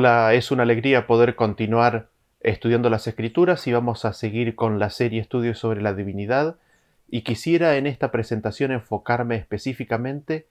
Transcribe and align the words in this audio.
Es 0.00 0.50
una 0.50 0.62
alegría 0.62 1.06
poder 1.06 1.36
continuar 1.36 2.08
estudiando 2.40 2.88
las 2.88 3.06
escrituras 3.06 3.66
y 3.66 3.72
vamos 3.72 4.06
a 4.06 4.14
seguir 4.14 4.54
con 4.54 4.78
la 4.78 4.88
serie 4.88 5.20
Estudios 5.20 5.58
sobre 5.58 5.82
la 5.82 5.92
Divinidad 5.92 6.56
y 7.06 7.20
quisiera 7.20 7.76
en 7.76 7.86
esta 7.86 8.10
presentación 8.10 8.72
enfocarme 8.72 9.36
específicamente 9.36 10.46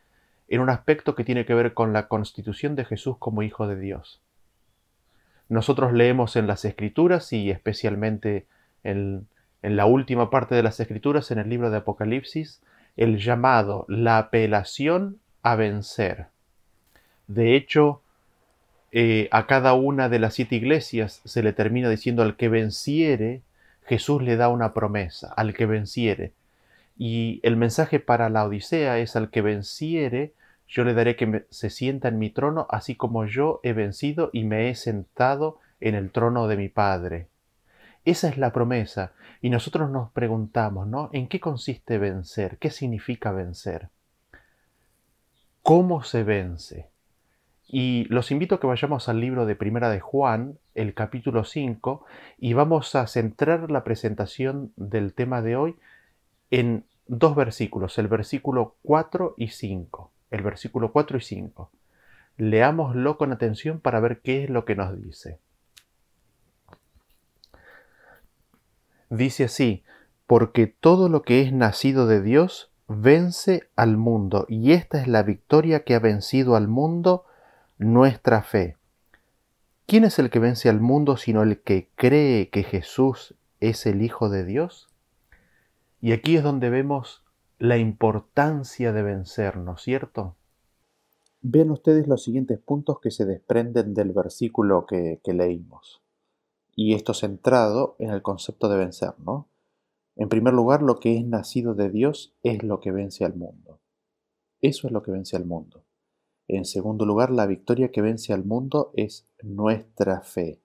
en 0.49 0.61
un 0.61 0.69
aspecto 0.69 1.15
que 1.15 1.23
tiene 1.23 1.45
que 1.45 1.55
ver 1.55 1.73
con 1.73 1.93
la 1.93 2.07
constitución 2.07 2.75
de 2.75 2.85
Jesús 2.85 3.17
como 3.17 3.41
Hijo 3.41 3.65
de 3.65 3.79
Dios. 3.79 4.21
Nosotros 5.47 5.93
leemos 5.93 6.35
en 6.35 6.45
las 6.45 6.63
escrituras 6.63 7.33
y 7.33 7.49
especialmente 7.49 8.45
en, 8.83 9.27
en 9.63 9.75
la 9.75 9.87
última 9.87 10.29
parte 10.29 10.53
de 10.53 10.61
las 10.61 10.79
escrituras, 10.79 11.31
en 11.31 11.39
el 11.39 11.49
libro 11.49 11.71
de 11.71 11.77
Apocalipsis, 11.77 12.61
el 12.97 13.17
llamado, 13.17 13.85
la 13.87 14.19
apelación 14.19 15.17
a 15.41 15.55
vencer. 15.55 16.27
De 17.25 17.55
hecho, 17.55 18.03
eh, 18.91 19.27
a 19.31 19.45
cada 19.45 19.73
una 19.73 20.09
de 20.09 20.19
las 20.19 20.33
siete 20.33 20.55
iglesias 20.55 21.21
se 21.25 21.43
le 21.43 21.53
termina 21.53 21.89
diciendo 21.89 22.23
al 22.23 22.35
que 22.35 22.49
venciere, 22.49 23.41
Jesús 23.83 24.21
le 24.21 24.35
da 24.35 24.49
una 24.49 24.73
promesa, 24.73 25.33
al 25.33 25.53
que 25.53 25.65
venciere. 25.65 26.33
Y 26.97 27.39
el 27.43 27.55
mensaje 27.55 27.99
para 27.99 28.29
la 28.29 28.45
Odisea 28.45 28.99
es 28.99 29.15
al 29.15 29.29
que 29.29 29.41
venciere, 29.41 30.33
yo 30.67 30.83
le 30.83 30.93
daré 30.93 31.15
que 31.15 31.45
se 31.49 31.69
sienta 31.69 32.09
en 32.09 32.19
mi 32.19 32.29
trono, 32.29 32.67
así 32.69 32.95
como 32.95 33.25
yo 33.25 33.59
he 33.63 33.73
vencido 33.73 34.29
y 34.33 34.43
me 34.43 34.69
he 34.69 34.75
sentado 34.75 35.59
en 35.79 35.95
el 35.95 36.11
trono 36.11 36.47
de 36.47 36.57
mi 36.57 36.69
Padre. 36.69 37.27
Esa 38.05 38.29
es 38.29 38.37
la 38.37 38.51
promesa. 38.51 39.13
Y 39.41 39.49
nosotros 39.49 39.89
nos 39.89 40.11
preguntamos, 40.11 40.87
¿no? 40.87 41.09
¿En 41.13 41.27
qué 41.27 41.39
consiste 41.39 41.97
vencer? 41.97 42.57
¿Qué 42.57 42.69
significa 42.69 43.31
vencer? 43.31 43.89
¿Cómo 45.63 46.03
se 46.03 46.23
vence? 46.23 46.87
Y 47.71 48.05
los 48.05 48.31
invito 48.31 48.55
a 48.55 48.59
que 48.59 48.65
vayamos 48.65 49.09
al 49.09 49.21
libro 49.21 49.45
de 49.45 49.55
Primera 49.55 49.91
de 49.91 49.99
Juan, 49.99 50.57
el 50.73 50.95
capítulo 50.95 51.43
5, 51.43 52.03
y 52.39 52.53
vamos 52.53 52.95
a 52.95 53.05
centrar 53.05 53.69
la 53.69 53.83
presentación 53.83 54.73
del 54.75 55.13
tema 55.13 55.43
de 55.43 55.55
hoy 55.55 55.75
en 56.49 56.83
dos 57.05 57.35
versículos, 57.35 57.99
el 57.99 58.07
versículo 58.07 58.75
4 58.81 59.35
y 59.37 59.49
5. 59.49 60.11
El 60.31 60.41
versículo 60.41 60.91
4 60.91 61.19
y 61.19 61.21
5. 61.21 61.69
Leámoslo 62.37 63.19
con 63.19 63.31
atención 63.31 63.79
para 63.79 63.99
ver 63.99 64.21
qué 64.21 64.45
es 64.45 64.49
lo 64.49 64.65
que 64.65 64.75
nos 64.75 64.99
dice. 64.99 65.37
Dice 69.11 69.43
así, 69.43 69.83
porque 70.25 70.65
todo 70.65 71.07
lo 71.07 71.21
que 71.21 71.41
es 71.41 71.53
nacido 71.53 72.07
de 72.07 72.23
Dios 72.23 72.71
vence 72.87 73.69
al 73.75 73.95
mundo, 73.95 74.47
y 74.49 74.71
esta 74.71 74.99
es 74.99 75.07
la 75.07 75.21
victoria 75.21 75.83
que 75.83 75.93
ha 75.93 75.99
vencido 75.99 76.55
al 76.55 76.67
mundo, 76.67 77.25
nuestra 77.79 78.43
fe. 78.43 78.75
¿Quién 79.87 80.03
es 80.03 80.19
el 80.19 80.29
que 80.29 80.39
vence 80.39 80.67
al 80.67 80.81
mundo 80.81 81.15
sino 81.15 81.43
el 81.43 81.61
que 81.61 81.89
cree 81.95 82.49
que 82.49 82.63
Jesús 82.63 83.35
es 83.61 83.85
el 83.85 84.01
Hijo 84.01 84.29
de 84.29 84.43
Dios? 84.43 84.89
Y 86.01 86.11
aquí 86.11 86.35
es 86.35 86.43
donde 86.43 86.69
vemos 86.69 87.23
la 87.57 87.77
importancia 87.77 88.91
de 88.91 89.01
vencer, 89.01 89.57
¿no 89.57 89.75
es 89.75 89.81
cierto? 89.81 90.35
Vean 91.41 91.71
ustedes 91.71 92.05
los 92.05 92.21
siguientes 92.21 92.59
puntos 92.59 92.99
que 92.99 93.11
se 93.11 93.25
desprenden 93.25 93.93
del 93.93 94.11
versículo 94.11 94.85
que, 94.85 95.21
que 95.23 95.33
leímos. 95.33 96.01
Y 96.75 96.95
esto 96.95 97.13
centrado 97.13 97.95
en 97.97 98.09
el 98.09 98.21
concepto 98.21 98.67
de 98.67 98.77
vencer, 98.77 99.13
¿no? 99.19 99.47
En 100.17 100.27
primer 100.27 100.53
lugar, 100.53 100.81
lo 100.81 100.99
que 100.99 101.17
es 101.17 101.25
nacido 101.25 101.75
de 101.75 101.89
Dios 101.89 102.35
es 102.43 102.61
lo 102.61 102.81
que 102.81 102.91
vence 102.91 103.23
al 103.23 103.35
mundo. 103.35 103.79
Eso 104.61 104.87
es 104.87 104.91
lo 104.91 105.01
que 105.01 105.11
vence 105.11 105.37
al 105.37 105.45
mundo. 105.45 105.85
En 106.49 106.65
segundo 106.65 107.05
lugar, 107.05 107.29
la 107.29 107.45
victoria 107.45 107.91
que 107.91 108.01
vence 108.01 108.33
al 108.33 108.43
mundo 108.43 108.91
es 108.95 109.27
nuestra 109.43 110.21
fe. 110.21 110.59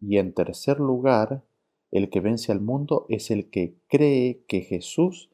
Y 0.00 0.18
en 0.18 0.32
tercer 0.32 0.78
lugar, 0.78 1.44
el 1.90 2.08
que 2.08 2.20
vence 2.20 2.52
al 2.52 2.60
mundo 2.60 3.04
es 3.08 3.32
el 3.32 3.50
que 3.50 3.74
cree 3.88 4.44
que 4.46 4.60
Jesús 4.60 5.28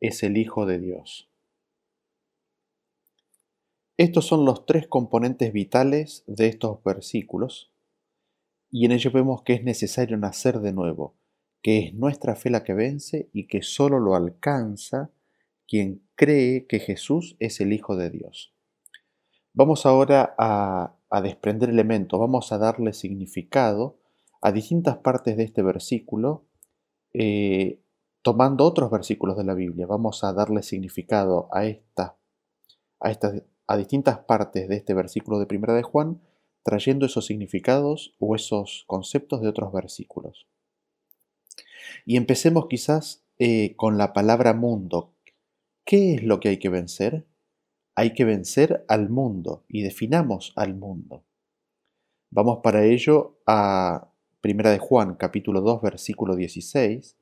es 0.00 0.22
el 0.22 0.36
Hijo 0.36 0.66
de 0.66 0.78
Dios. 0.78 1.30
Estos 3.96 4.26
son 4.26 4.44
los 4.44 4.66
tres 4.66 4.88
componentes 4.88 5.54
vitales 5.54 6.22
de 6.26 6.48
estos 6.48 6.84
versículos, 6.84 7.72
y 8.70 8.84
en 8.84 8.92
ellos 8.92 9.14
vemos 9.14 9.42
que 9.42 9.54
es 9.54 9.64
necesario 9.64 10.18
nacer 10.18 10.60
de 10.60 10.74
nuevo, 10.74 11.16
que 11.62 11.78
es 11.78 11.94
nuestra 11.94 12.36
fe 12.36 12.50
la 12.50 12.62
que 12.62 12.74
vence 12.74 13.30
y 13.32 13.46
que 13.46 13.62
solo 13.62 14.00
lo 14.00 14.16
alcanza 14.16 15.12
quien 15.66 16.06
cree 16.14 16.66
que 16.66 16.78
Jesús 16.78 17.36
es 17.38 17.62
el 17.62 17.72
Hijo 17.72 17.96
de 17.96 18.10
Dios. 18.10 18.53
Vamos 19.56 19.86
ahora 19.86 20.34
a, 20.36 20.96
desprender 21.22 21.70
elementos, 21.70 22.18
vamos 22.18 22.50
a 22.50 22.58
darle 22.58 22.92
significado 22.92 24.00
a 24.42 24.50
distintas 24.50 24.96
partes 24.96 25.36
de 25.36 25.44
este 25.44 25.62
versículo, 25.62 26.44
eh, 27.12 27.80
tomando 28.22 28.64
otros 28.64 28.90
versículos 28.90 29.36
de 29.36 29.44
la 29.44 29.54
Biblia. 29.54 29.86
Vamos 29.86 30.24
a 30.24 30.32
darle 30.32 30.64
significado 30.64 31.48
a, 31.52 31.60
a, 31.60 33.10
estas, 33.10 33.42
a 33.68 33.76
distintas 33.76 34.18
partes 34.18 34.68
de 34.68 34.74
este 34.74 34.92
versículo 34.92 35.38
de 35.38 35.46
Primera 35.46 35.74
de 35.74 35.84
Juan, 35.84 36.20
trayendo 36.64 37.06
esos 37.06 37.26
significados 37.26 38.16
o 38.18 38.34
esos 38.34 38.82
conceptos 38.88 39.40
de 39.40 39.46
otros 39.46 39.72
versículos. 39.72 40.48
Y 42.04 42.16
empecemos 42.16 42.66
quizás 42.68 43.24
eh, 43.38 43.76
con 43.76 43.98
la 43.98 44.12
palabra 44.12 44.52
mundo. 44.52 45.12
¿Qué 45.84 46.14
es 46.14 46.24
lo 46.24 46.40
que 46.40 46.48
hay 46.48 46.58
que 46.58 46.70
vencer? 46.70 47.24
Hay 47.96 48.12
que 48.12 48.24
vencer 48.24 48.84
al 48.88 49.08
mundo 49.08 49.64
y 49.68 49.82
definamos 49.82 50.52
al 50.56 50.74
mundo. 50.74 51.22
Vamos 52.30 52.58
para 52.60 52.84
ello 52.84 53.38
a 53.46 54.10
Primera 54.40 54.72
de 54.72 54.78
Juan, 54.78 55.14
capítulo 55.14 55.60
2, 55.60 55.80
versículo 55.80 56.34
16. 56.34 57.16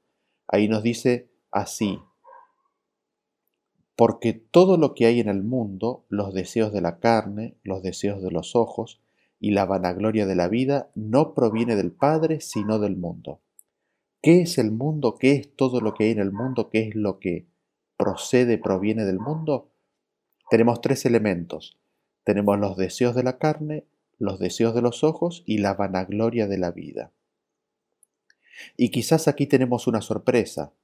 Ahí 0.49 0.69
nos 0.69 0.83
dice 0.83 1.31
así: 1.51 1.99
Porque 3.97 4.33
todo 4.33 4.79
lo 4.79 4.95
que 4.95 5.05
hay 5.05 5.21
en 5.21 5.29
el 5.29 5.43
mundo, 5.43 6.07
los 6.09 6.33
deseos 6.33 6.73
de 6.73 6.81
la 6.81 7.01
carne, 7.01 7.55
los 7.63 7.83
deseos 7.83 8.23
de 8.23 8.31
los 8.31 8.57
ojos 8.57 9.03
y 9.39 9.51
la 9.51 9.67
vanagloria 9.67 10.25
de 10.25 10.37
la 10.37 10.49
vida, 10.49 10.91
no 10.95 11.35
proviene 11.35 11.77
del 11.77 11.93
Padre, 11.93 12.41
sino 12.41 12.79
del 12.79 12.97
mundo. 12.97 13.43
¿Qué 14.23 14.41
es 14.41 14.57
el 14.57 14.71
mundo? 14.71 15.17
¿Qué 15.17 15.33
es 15.33 15.55
todo 15.55 15.83
lo 15.83 15.93
que 15.93 16.05
hay 16.05 16.13
en 16.13 16.21
el 16.21 16.33
mundo? 16.33 16.71
¿Qué 16.71 16.89
es 16.89 16.95
lo 16.95 17.19
que 17.19 17.47
procede, 17.99 18.57
proviene 18.57 19.05
del 19.05 19.19
mundo? 19.19 19.72
Tenemos 20.53 20.83
tres 20.83 21.07
elementos. 21.07 21.79
Tenemos 22.25 22.59
los 22.59 22.77
deseos 22.77 23.15
de 23.15 23.23
la 23.23 23.39
carne, 23.39 23.87
los 24.19 24.39
deseos 24.39 24.75
de 24.75 24.83
los 24.83 25.03
ojos 25.03 25.43
y 25.47 25.57
la 25.57 25.73
vanagloria 25.73 26.47
de 26.47 26.59
la 26.59 26.71
vida. 26.73 27.11
Y 28.77 28.91
quizás 28.91 29.29
aquí 29.29 29.47
tenemos 29.47 29.87
una 29.87 30.03
sorpresa. 30.03 30.75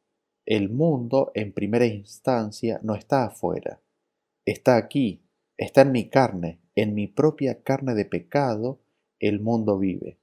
El 0.47 0.71
mundo, 0.71 1.33
en 1.34 1.53
primera 1.53 1.84
instancia, 1.84 2.81
no 2.83 2.95
está 2.95 3.27
afuera. 3.27 3.83
Está 4.47 4.79
aquí, 4.79 5.21
está 5.59 5.83
en 5.83 5.93
mi 5.93 6.09
carne, 6.09 6.61
en 6.75 6.95
mi 6.95 7.06
propia 7.06 7.62
carne 7.62 7.95
de 7.95 8.06
pecado, 8.06 8.81
el 9.19 9.39
mundo 9.39 9.79
vive. 9.79 10.19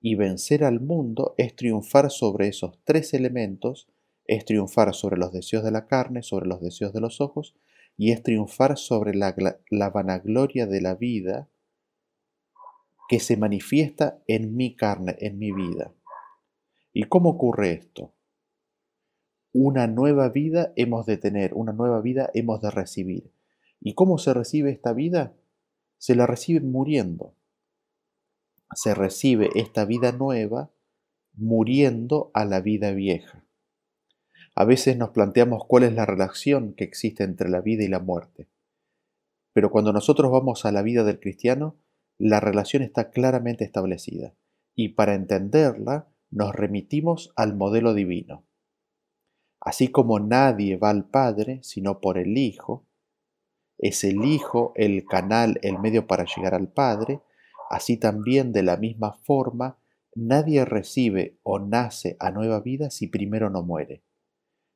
Y 0.00 0.14
vencer 0.14 0.62
al 0.62 0.78
mundo 0.78 1.34
es 1.36 1.56
triunfar 1.56 2.12
sobre 2.12 2.46
esos 2.46 2.78
tres 2.84 3.12
elementos, 3.12 3.88
es 4.24 4.44
triunfar 4.44 4.94
sobre 4.94 5.16
los 5.16 5.32
deseos 5.32 5.64
de 5.64 5.72
la 5.72 5.88
carne, 5.88 6.22
sobre 6.22 6.46
los 6.46 6.60
deseos 6.60 6.92
de 6.92 7.00
los 7.00 7.20
ojos 7.20 7.56
y 7.96 8.12
es 8.12 8.22
triunfar 8.22 8.76
sobre 8.76 9.14
la, 9.14 9.34
vanagloria 9.90 10.66
de 10.66 10.80
la 10.80 10.94
vida 10.94 11.48
que 13.08 13.20
se 13.20 13.36
manifiesta 13.36 14.22
en 14.26 14.56
mi 14.56 14.74
carne, 14.74 15.16
en 15.20 15.38
mi 15.38 15.52
vida. 15.52 15.92
¿Y 16.92 17.04
cómo 17.04 17.30
ocurre 17.30 17.72
esto? 17.72 18.14
Una 19.52 19.86
nueva 19.86 20.28
vida 20.28 20.72
hemos 20.74 21.06
de 21.06 21.16
tener, 21.16 21.54
una 21.54 21.72
nueva 21.72 22.00
vida 22.00 22.30
hemos 22.34 22.60
de 22.60 22.70
recibir. 22.70 23.30
¿Y 23.80 23.94
cómo 23.94 24.18
se 24.18 24.34
recibe 24.34 24.70
esta 24.70 24.92
vida? 24.92 25.34
Se 25.98 26.16
la 26.16 26.26
recibe 26.26 26.60
muriendo. 26.60 27.34
Se 28.74 28.94
recibe 28.94 29.50
esta 29.54 29.84
vida 29.84 30.10
nueva 30.10 30.70
muriendo 31.34 32.30
a 32.34 32.44
la 32.44 32.60
vida 32.60 32.92
vieja. 32.92 33.44
A 34.56 34.64
veces 34.64 34.96
nos 34.96 35.10
planteamos 35.10 35.64
cuál 35.66 35.82
es 35.82 35.92
la 35.92 36.06
relación 36.06 36.74
que 36.74 36.84
existe 36.84 37.24
entre 37.24 37.48
la 37.48 37.60
vida 37.60 37.82
y 37.82 37.88
la 37.88 37.98
muerte. 37.98 38.48
Pero 39.52 39.70
cuando 39.70 39.92
nosotros 39.92 40.30
vamos 40.30 40.64
a 40.64 40.72
la 40.72 40.82
vida 40.82 41.02
del 41.04 41.18
cristiano, 41.18 41.76
la 42.18 42.40
relación 42.40 42.82
está 42.82 43.10
claramente 43.10 43.64
establecida. 43.64 44.34
Y 44.74 44.90
para 44.90 45.14
entenderla, 45.14 46.08
nos 46.30 46.54
remitimos 46.54 47.32
al 47.36 47.56
modelo 47.56 47.94
divino. 47.94 48.44
Así 49.60 49.88
como 49.88 50.20
nadie 50.20 50.76
va 50.76 50.90
al 50.90 51.08
Padre 51.08 51.60
sino 51.62 52.00
por 52.00 52.18
el 52.18 52.36
Hijo, 52.36 52.86
es 53.78 54.04
el 54.04 54.24
Hijo 54.24 54.72
el 54.76 55.04
canal, 55.04 55.58
el 55.62 55.78
medio 55.78 56.06
para 56.06 56.24
llegar 56.24 56.54
al 56.54 56.68
Padre, 56.68 57.20
así 57.70 57.96
también 57.96 58.52
de 58.52 58.62
la 58.62 58.76
misma 58.76 59.14
forma, 59.24 59.78
nadie 60.14 60.64
recibe 60.64 61.38
o 61.42 61.58
nace 61.58 62.16
a 62.20 62.30
nueva 62.30 62.60
vida 62.60 62.90
si 62.90 63.08
primero 63.08 63.50
no 63.50 63.62
muere. 63.62 64.02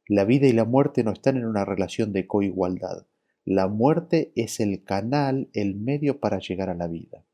La 0.08 0.24
vida 0.24 0.46
y 0.46 0.52
la 0.52 0.64
muerte 0.64 1.04
no 1.04 1.12
están 1.12 1.36
en 1.36 1.44
una 1.44 1.66
relación 1.66 2.14
de 2.14 2.26
coigualdad. 2.26 3.06
La 3.44 3.68
muerte 3.68 4.32
es 4.36 4.58
el 4.58 4.82
canal, 4.82 5.50
el 5.52 5.74
medio 5.74 6.18
para 6.18 6.38
llegar 6.38 6.70
a 6.70 6.74
la 6.74 6.88
vida. 6.88 7.24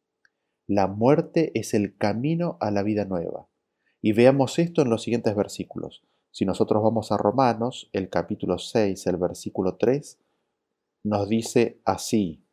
la 0.66 0.88
muerte 0.88 1.52
es 1.54 1.74
el 1.74 1.96
camino 1.96 2.56
a 2.60 2.70
la 2.70 2.82
vida 2.82 3.04
nueva. 3.04 3.48
Y 4.02 4.12
veamos 4.12 4.58
esto 4.58 4.82
en 4.82 4.90
los 4.90 5.02
siguientes 5.02 5.36
versículos. 5.36 6.02
Si 6.30 6.44
nosotros 6.44 6.82
vamos 6.82 7.12
a 7.12 7.16
Romanos, 7.16 7.90
el 7.92 8.08
capítulo 8.08 8.58
6, 8.58 9.06
el 9.06 9.16
versículo 9.18 9.76
3, 9.76 10.18
nos 11.04 11.28
dice 11.28 11.80
así. 11.84 12.44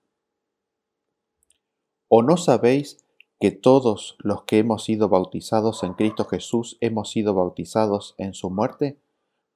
¿O 2.10 2.22
no 2.22 2.38
sabéis 2.38 3.04
que 3.40 3.50
todos 3.50 4.18
los 4.20 4.44
que 4.44 4.60
hemos 4.60 4.84
sido 4.84 5.10
bautizados 5.10 5.82
en 5.84 5.94
Cristo 5.94 6.26
Jesús 6.26 6.78
hemos 6.80 7.10
sido 7.10 7.34
bautizados 7.34 8.14
en 8.20 8.36
su 8.36 8.52
muerte? 8.52 9.01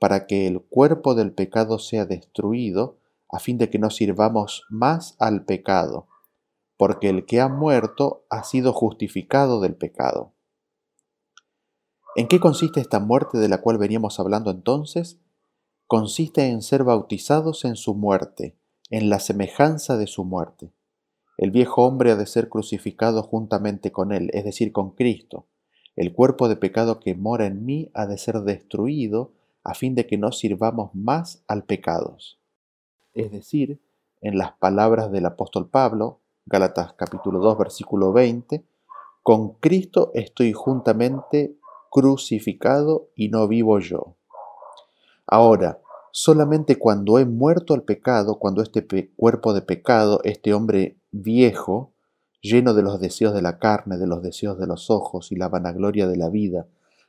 para 0.00 0.26
que 0.26 0.46
el 0.46 0.62
cuerpo 0.62 1.14
del 1.14 1.32
pecado 1.32 1.78
sea 1.78 2.06
destruido, 2.06 2.96
a 3.28 3.38
fin 3.38 3.58
de 3.58 3.68
que 3.68 3.78
no 3.78 3.90
sirvamos 3.90 4.64
más 4.70 5.14
al 5.20 5.44
pecado, 5.44 6.08
porque 6.78 7.10
el 7.10 7.26
que 7.26 7.40
ha 7.40 7.48
muerto 7.48 8.24
ha 8.30 8.42
sido 8.42 8.72
justificado 8.72 9.60
del 9.60 9.76
pecado. 9.76 10.32
¿En 12.16 12.28
qué 12.28 12.40
consiste 12.40 12.80
esta 12.80 12.98
muerte 12.98 13.36
de 13.36 13.48
la 13.50 13.60
cual 13.60 13.76
veníamos 13.76 14.18
hablando 14.18 14.50
entonces? 14.50 15.20
Consiste 15.86 16.48
en 16.48 16.62
ser 16.62 16.82
bautizados 16.82 17.66
en 17.66 17.76
su 17.76 17.94
muerte, 17.94 18.56
en 18.88 19.10
la 19.10 19.20
semejanza 19.20 19.98
de 19.98 20.06
su 20.06 20.24
muerte. 20.24 20.72
El 21.36 21.50
viejo 21.50 21.84
hombre 21.84 22.10
ha 22.10 22.16
de 22.16 22.26
ser 22.26 22.48
crucificado 22.48 23.22
juntamente 23.22 23.92
con 23.92 24.12
él, 24.12 24.30
es 24.32 24.44
decir, 24.44 24.72
con 24.72 24.92
Cristo. 24.92 25.46
El 25.94 26.14
cuerpo 26.14 26.48
de 26.48 26.56
pecado 26.56 27.00
que 27.00 27.14
mora 27.14 27.44
en 27.44 27.66
mí 27.66 27.90
ha 27.92 28.06
de 28.06 28.16
ser 28.16 28.40
destruido 28.40 29.32
a 29.64 29.74
fin 29.74 29.94
de 29.94 30.06
que 30.06 30.18
no 30.18 30.32
sirvamos 30.32 30.94
más 30.94 31.42
al 31.46 31.64
pecado. 31.64 32.16
Es 33.12 33.30
decir, 33.30 33.80
en 34.20 34.38
las 34.38 34.52
palabras 34.52 35.10
del 35.10 35.26
apóstol 35.26 35.68
Pablo, 35.68 36.20
Gálatas 36.46 36.94
capítulo 36.94 37.40
2 37.40 37.58
versículo 37.58 38.12
20, 38.12 38.64
con 39.22 39.54
Cristo 39.54 40.10
estoy 40.14 40.52
juntamente 40.52 41.56
crucificado 41.90 43.08
y 43.14 43.28
no 43.28 43.46
vivo 43.48 43.78
yo. 43.78 44.16
Ahora, 45.26 45.80
solamente 46.12 46.76
cuando 46.78 47.18
he 47.18 47.24
muerto 47.24 47.74
al 47.74 47.82
pecado, 47.82 48.38
cuando 48.38 48.62
este 48.62 48.86
cuerpo 49.16 49.52
de 49.52 49.62
pecado, 49.62 50.20
este 50.24 50.54
hombre 50.54 50.96
viejo, 51.10 51.92
lleno 52.40 52.74
de 52.74 52.82
los 52.82 53.00
deseos 53.00 53.34
de 53.34 53.42
la 53.42 53.58
carne, 53.58 53.98
de 53.98 54.06
los 54.06 54.22
deseos 54.22 54.58
de 54.58 54.66
los 54.66 54.90
ojos 54.90 55.30
y 55.30 55.36
la 55.36 55.48
vanagloria 55.48 56.06
de 56.06 56.16
la 56.16 56.30
vida, 56.30 56.66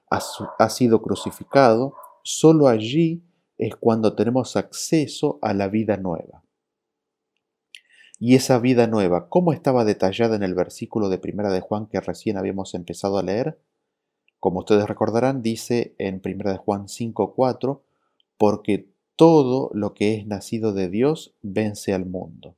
ha, 0.10 0.20
ha 0.60 0.70
sido 0.70 1.02
crucificado, 1.02 1.96
solo 2.24 2.68
allí 2.68 3.24
es 3.58 3.76
cuando 3.76 4.16
tenemos 4.16 4.56
acceso 4.56 5.40
a 5.42 5.54
la 5.54 5.68
vida 5.68 5.98
nueva. 5.98 6.44
Y 8.20 8.36
esa 8.36 8.60
vida 8.60 8.88
nueva, 8.88 9.30
¿cómo 9.30 9.52
estaba 9.54 9.84
detallada 9.84 10.36
en 10.36 10.44
el 10.44 10.54
versículo 10.54 11.10
de 11.10 11.18
Primera 11.18 11.52
de 11.52 11.62
Juan 11.62 11.88
que 11.88 12.00
recién 12.02 12.38
habíamos 12.38 12.76
empezado 12.76 13.18
a 13.18 13.24
leer? 13.24 13.60
Como 14.40 14.60
ustedes 14.60 14.88
recordarán, 14.88 15.42
dice 15.42 15.96
en 16.00 16.22
1 16.24 16.58
Juan 16.58 16.88
5:4, 16.88 17.84
porque 18.38 18.90
todo 19.16 19.70
lo 19.74 19.94
que 19.94 20.16
es 20.16 20.26
nacido 20.26 20.74
de 20.74 20.90
Dios 20.90 21.36
vence 21.42 21.94
al 21.94 22.08
mundo. 22.08 22.56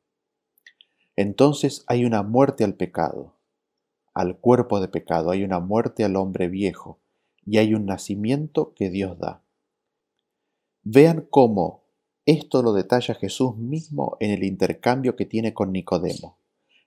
Entonces 1.15 1.83
hay 1.87 2.05
una 2.05 2.23
muerte 2.23 2.63
al 2.63 2.75
pecado, 2.75 3.35
al 4.13 4.37
cuerpo 4.37 4.79
de 4.79 4.87
pecado, 4.87 5.31
hay 5.31 5.43
una 5.43 5.59
muerte 5.59 6.03
al 6.03 6.15
hombre 6.15 6.47
viejo, 6.47 6.99
y 7.45 7.57
hay 7.57 7.73
un 7.73 7.85
nacimiento 7.85 8.73
que 8.75 8.89
Dios 8.89 9.19
da. 9.19 9.42
Vean 10.83 11.27
cómo 11.29 11.83
esto 12.25 12.61
lo 12.61 12.73
detalla 12.73 13.15
Jesús 13.15 13.55
mismo 13.55 14.17
en 14.19 14.31
el 14.31 14.43
intercambio 14.43 15.15
que 15.15 15.25
tiene 15.25 15.53
con 15.53 15.71
Nicodemo. 15.71 16.37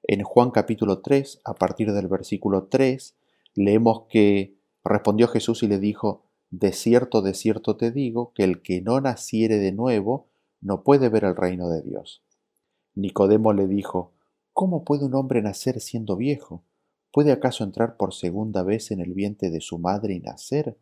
En 0.03 0.23
Juan 0.23 0.51
capítulo 0.51 1.01
3, 1.01 1.41
a 1.45 1.55
partir 1.55 1.93
del 1.93 2.07
versículo 2.07 2.65
3, 2.65 3.17
leemos 3.55 4.03
que 4.09 4.57
Respondió 4.89 5.27
Jesús 5.27 5.65
y 5.65 5.67
le 5.67 5.81
dijo, 5.81 6.23
De 6.51 6.73
cierto, 6.73 7.21
de 7.21 7.35
cierto 7.35 7.77
te 7.77 7.91
digo, 7.91 8.33
que 8.35 8.45
el 8.45 8.63
que 8.63 8.81
no 8.81 9.01
naciere 9.01 9.59
de 9.59 9.73
nuevo 9.73 10.29
no 10.61 10.85
puede 10.85 11.09
ver 11.09 11.25
el 11.25 11.35
reino 11.35 11.69
de 11.69 11.83
Dios. 11.83 12.23
Nicodemo 12.95 13.53
le 13.53 13.67
dijo, 13.67 14.13
¿Cómo 14.53 14.85
puede 14.85 15.07
un 15.07 15.15
hombre 15.15 15.43
nacer 15.43 15.81
siendo 15.81 16.17
viejo? 16.17 16.63
¿Puede 17.11 17.33
acaso 17.33 17.65
entrar 17.65 17.97
por 17.97 18.15
segunda 18.15 18.63
vez 18.63 18.93
en 18.93 19.01
el 19.01 19.13
vientre 19.13 19.51
de 19.51 19.61
su 19.61 19.79
madre 19.79 20.15
y 20.15 20.21
nacer? 20.21 20.77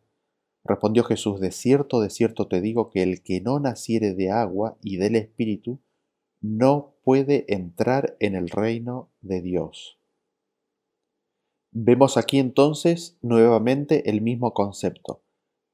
Respondió 0.65 1.03
Jesús, 1.03 1.39
de 1.39 1.51
cierto, 1.51 2.01
de 2.01 2.09
cierto 2.09 2.47
te 2.47 2.59
digo 2.59 2.89
que 2.89 3.03
el 3.03 3.21
que 3.21 3.39
no 3.39 3.59
naciere 3.59 4.15
de 4.15 4.31
agua 4.31 4.77
y 4.81 4.97
del 4.97 5.15
Espíritu, 5.15 5.79
no 6.41 6.95
puede 7.03 7.45
entrar 7.53 8.17
en 8.19 8.35
el 8.35 8.49
reino 8.49 9.11
de 9.21 9.41
Dios. 9.41 9.99
Vemos 11.71 12.17
aquí 12.17 12.39
entonces 12.39 13.17
nuevamente 13.21 14.09
el 14.09 14.21
mismo 14.21 14.53
concepto. 14.53 15.21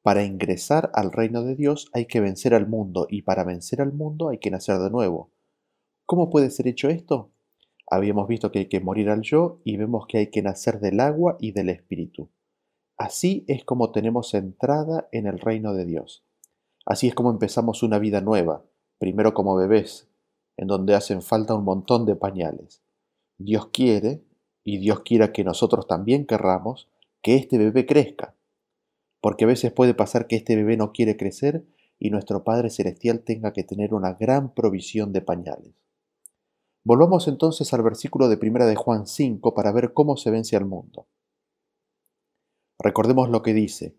Para 0.01 0.25
ingresar 0.25 0.91
al 0.93 1.11
reino 1.11 1.43
de 1.43 1.55
Dios 1.55 1.89
hay 1.93 2.05
que 2.05 2.19
vencer 2.19 2.53
al 2.53 2.67
mundo 2.67 3.07
y 3.09 3.21
para 3.21 3.45
vencer 3.45 3.81
al 3.81 3.93
mundo 3.93 4.27
hay 4.27 4.39
que 4.39 4.51
nacer 4.51 4.77
de 4.79 4.89
nuevo. 4.89 5.31
¿Cómo 6.05 6.29
puede 6.29 6.49
ser 6.49 6.67
hecho 6.67 6.89
esto? 6.89 7.31
Habíamos 7.89 8.27
visto 8.27 8.51
que 8.51 8.59
hay 8.59 8.65
que 8.65 8.79
morir 8.81 9.09
al 9.09 9.21
yo 9.21 9.61
y 9.63 9.77
vemos 9.77 10.05
que 10.07 10.17
hay 10.17 10.27
que 10.31 10.41
nacer 10.41 10.81
del 10.81 10.99
agua 10.99 11.37
y 11.39 11.51
del 11.51 11.69
espíritu. 11.69 12.29
Así 13.01 13.45
es 13.47 13.65
como 13.65 13.91
tenemos 13.91 14.35
entrada 14.35 15.09
en 15.11 15.25
el 15.25 15.39
reino 15.39 15.73
de 15.73 15.85
Dios. 15.85 16.23
Así 16.85 17.07
es 17.07 17.15
como 17.15 17.31
empezamos 17.31 17.81
una 17.81 17.97
vida 17.97 18.21
nueva, 18.21 18.63
primero 18.99 19.33
como 19.33 19.55
bebés, 19.55 20.07
en 20.55 20.67
donde 20.67 20.93
hacen 20.93 21.23
falta 21.23 21.55
un 21.55 21.63
montón 21.63 22.05
de 22.05 22.15
pañales. 22.15 22.83
Dios 23.39 23.69
quiere 23.73 24.23
y 24.63 24.77
Dios 24.77 24.99
quiera 24.99 25.33
que 25.33 25.43
nosotros 25.43 25.87
también 25.87 26.27
querramos 26.27 26.89
que 27.23 27.37
este 27.37 27.57
bebé 27.57 27.87
crezca. 27.87 28.35
Porque 29.19 29.45
a 29.45 29.47
veces 29.47 29.73
puede 29.73 29.95
pasar 29.95 30.27
que 30.27 30.35
este 30.35 30.55
bebé 30.55 30.77
no 30.77 30.91
quiere 30.91 31.17
crecer 31.17 31.65
y 31.97 32.11
nuestro 32.11 32.43
Padre 32.43 32.69
Celestial 32.69 33.21
tenga 33.21 33.51
que 33.51 33.63
tener 33.63 33.95
una 33.95 34.13
gran 34.13 34.53
provisión 34.53 35.11
de 35.11 35.21
pañales. 35.21 35.73
Volvamos 36.83 37.27
entonces 37.27 37.73
al 37.73 37.81
versículo 37.81 38.29
de 38.29 38.37
primera 38.37 38.67
de 38.67 38.75
Juan 38.75 39.07
5 39.07 39.55
para 39.55 39.71
ver 39.71 39.91
cómo 39.93 40.17
se 40.17 40.29
vence 40.29 40.55
al 40.55 40.65
mundo. 40.65 41.07
Recordemos 42.83 43.29
lo 43.29 43.43
que 43.43 43.53
dice, 43.53 43.95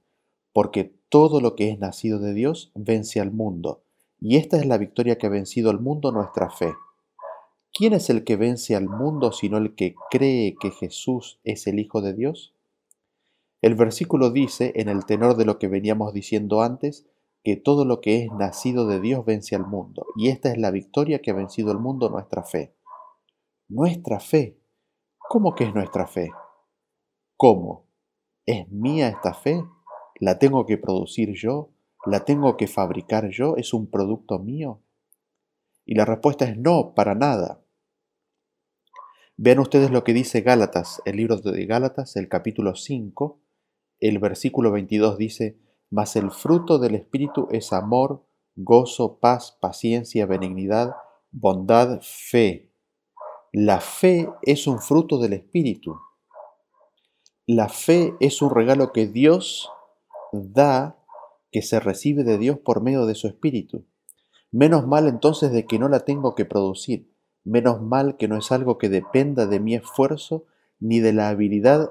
porque 0.53 0.93
todo 1.09 1.41
lo 1.41 1.55
que 1.55 1.71
es 1.71 1.79
nacido 1.79 2.19
de 2.19 2.35
Dios 2.35 2.73
vence 2.75 3.21
al 3.21 3.31
mundo, 3.31 3.85
y 4.19 4.37
esta 4.39 4.57
es 4.57 4.67
la 4.67 4.77
victoria 4.77 5.19
que 5.19 5.29
ha 5.29 5.31
vencido 5.31 5.71
al 5.71 5.81
mundo 5.81 6.11
nuestra 6.11 6.51
fe. 6.51 6.75
¿Quién 7.73 7.93
es 7.93 8.11
el 8.11 8.25
que 8.25 8.37
vence 8.37 8.75
al 8.75 8.89
mundo 8.89 9.31
sino 9.31 9.57
el 9.57 9.77
que 9.77 9.95
cree 10.11 10.57
que 10.61 10.73
Jesús 10.73 11.39
es 11.45 11.67
el 11.69 11.79
Hijo 11.79 12.03
de 12.03 12.12
Dios? 12.12 12.55
El 13.61 13.77
versículo 13.77 14.31
dice, 14.31 14.73
en 14.75 14.89
el 14.89 15.07
tenor 15.07 15.37
de 15.37 15.45
lo 15.45 15.61
que 15.61 15.69
veníamos 15.69 16.12
diciendo 16.12 16.62
antes, 16.62 17.07
que 17.45 17.57
todo 17.57 17.85
lo 17.85 18.01
que 18.01 18.25
es 18.25 18.33
nacido 18.33 18.89
de 18.89 19.01
Dios 19.01 19.25
vence 19.25 19.55
al 19.55 19.65
mundo, 19.65 20.07
y 20.17 20.29
esta 20.29 20.51
es 20.51 20.59
la 20.59 20.73
victoria 20.73 21.21
que 21.23 21.31
ha 21.31 21.35
vencido 21.35 21.71
al 21.71 21.79
mundo 21.79 22.11
nuestra 22.11 22.43
fe. 22.43 22.75
Nuestra 23.69 24.19
fe. 24.19 24.59
¿Cómo 25.19 25.55
que 25.55 25.65
es 25.65 25.75
nuestra 25.75 26.09
fe? 26.09 26.31
¿Cómo? 27.37 27.91
¿Es 28.52 28.71
mía 28.71 29.09
esta 29.09 29.32
fe? 29.32 29.64
¿La 30.21 30.38
tengo 30.38 30.66
que 30.66 30.76
producir 30.76 31.32
yo? 31.32 31.71
¿La 32.04 32.26
tengo 32.26 32.59
que 32.59 32.66
fabricar 32.66 33.30
yo? 33.30 33.56
¿Es 33.56 33.73
un 33.73 33.90
producto 33.90 34.38
mío? 34.38 34.82
Y 35.87 35.94
la 35.94 36.04
respuesta 36.04 36.44
es 36.44 36.59
no, 36.59 36.92
para 36.94 37.14
nada. 37.14 37.62
Vean 39.38 39.59
ustedes 39.59 39.90
lo 39.90 40.04
que 40.04 40.12
dice 40.12 40.42
Gálatas, 40.42 41.00
el 41.06 41.16
libro 41.16 41.38
de 41.38 41.64
Gálatas, 41.64 42.14
el 42.16 42.28
capítulo 42.28 42.75
5, 42.75 43.40
el 44.00 44.18
versículo 44.18 44.71
22 44.71 45.16
dice, 45.16 45.59
Mas 45.88 46.14
el 46.16 46.30
fruto 46.30 46.78
del 46.78 46.94
Espíritu 46.94 47.49
es 47.52 47.73
amor, 47.73 48.26
gozo, 48.54 49.18
paz, 49.18 49.56
paciencia, 49.62 50.26
benignidad, 50.26 50.94
bondad, 51.30 52.00
fe. 52.02 52.71
La 53.50 53.80
fe 53.80 54.28
es 54.42 54.66
un 54.66 54.78
fruto 54.78 55.18
del 55.18 55.32
Espíritu. 55.32 55.99
La 57.46 57.68
fe 57.68 58.14
es 58.20 58.40
un 58.40 58.50
regalo 58.50 58.92
que 58.92 59.08
Dios 59.08 59.68
da, 60.32 60.96
que 61.50 61.61
se 61.61 61.80
recibe 61.80 62.22
de 62.22 62.38
Dios 62.38 62.58
por 62.58 62.82
medio 62.82 63.04
de 63.04 63.16
su 63.16 63.26
Espíritu. 63.26 63.84
Menos 64.52 64.87
mal 64.87 65.08
entonces 65.08 65.50
de 65.50 65.66
que 65.66 65.80
no 65.80 65.88
la 65.88 66.00
tengo 66.00 66.37
que 66.37 66.44
producir. 66.44 67.11
Menos 67.42 67.82
mal 67.82 68.16
que 68.16 68.28
no 68.28 68.38
es 68.38 68.52
algo 68.52 68.78
que 68.78 68.88
dependa 68.88 69.46
de 69.46 69.58
mi 69.58 69.75
esfuerzo 69.75 70.44
ni 70.78 71.00
de 71.00 71.12
la 71.12 71.30
habilidad 71.30 71.90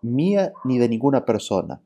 mía 0.00 0.52
ni 0.62 0.78
de 0.78 0.88
ninguna 0.88 1.24
persona. 1.24 1.80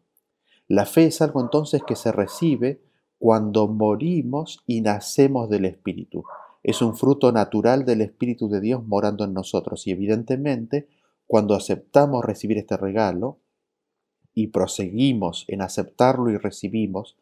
La 0.66 0.84
fe 0.84 1.06
es 1.06 1.22
algo 1.22 1.40
entonces 1.40 1.82
que 1.86 1.96
se 1.96 2.12
recibe 2.12 2.82
cuando 3.18 3.68
morimos 3.68 4.62
y 4.66 4.82
nacemos 4.82 5.48
del 5.48 5.64
Espíritu. 5.64 6.24
Es 6.62 6.82
un 6.82 6.94
fruto 6.94 7.32
natural 7.32 7.86
del 7.86 8.02
Espíritu 8.02 8.50
de 8.50 8.60
Dios 8.60 8.86
morando 8.86 9.24
en 9.24 9.32
nosotros 9.32 9.86
y 9.86 9.92
evidentemente 9.92 10.88
cuando 11.28 11.54
aceptamos 11.54 12.24
recibir 12.24 12.56
este 12.56 12.76
regalo 12.76 13.38
y 14.34 14.48
proseguimos 14.48 15.44
en 15.48 15.60
aceptarlo 15.60 16.30
y 16.30 16.38
recibimos 16.38 17.16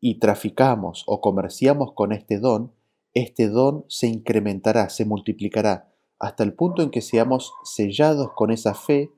y 0.00 0.18
traficamos 0.18 1.04
o 1.06 1.20
comerciamos 1.20 1.92
con 1.92 2.12
este 2.12 2.38
don, 2.38 2.72
este 3.14 3.48
don 3.48 3.84
se 3.88 4.08
incrementará, 4.08 4.90
se 4.90 5.04
multiplicará, 5.04 5.88
hasta 6.18 6.42
el 6.42 6.54
punto 6.54 6.82
en 6.82 6.90
que 6.90 7.00
seamos 7.00 7.52
sellados 7.62 8.32
con 8.34 8.50
esa 8.50 8.74
fe 8.74 9.10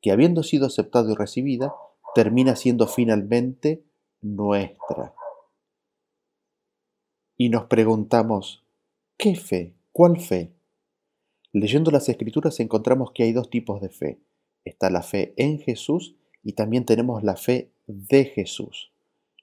que 0.00 0.12
habiendo 0.12 0.42
sido 0.42 0.66
aceptada 0.66 1.12
y 1.12 1.14
recibida, 1.14 1.74
termina 2.14 2.56
siendo 2.56 2.86
finalmente 2.86 3.84
nuestra. 4.22 5.14
Y 7.36 7.50
nos 7.50 7.64
preguntamos, 7.64 8.64
¿qué 9.18 9.34
fe? 9.34 9.74
¿Cuál 9.92 10.20
fe? 10.20 10.52
Leyendo 11.54 11.92
las 11.92 12.08
escrituras 12.08 12.58
encontramos 12.58 13.12
que 13.12 13.22
hay 13.22 13.32
dos 13.32 13.48
tipos 13.48 13.80
de 13.80 13.88
fe. 13.88 14.18
Está 14.64 14.90
la 14.90 15.02
fe 15.02 15.34
en 15.36 15.60
Jesús 15.60 16.16
y 16.42 16.54
también 16.54 16.84
tenemos 16.84 17.22
la 17.22 17.36
fe 17.36 17.70
de 17.86 18.24
Jesús. 18.24 18.92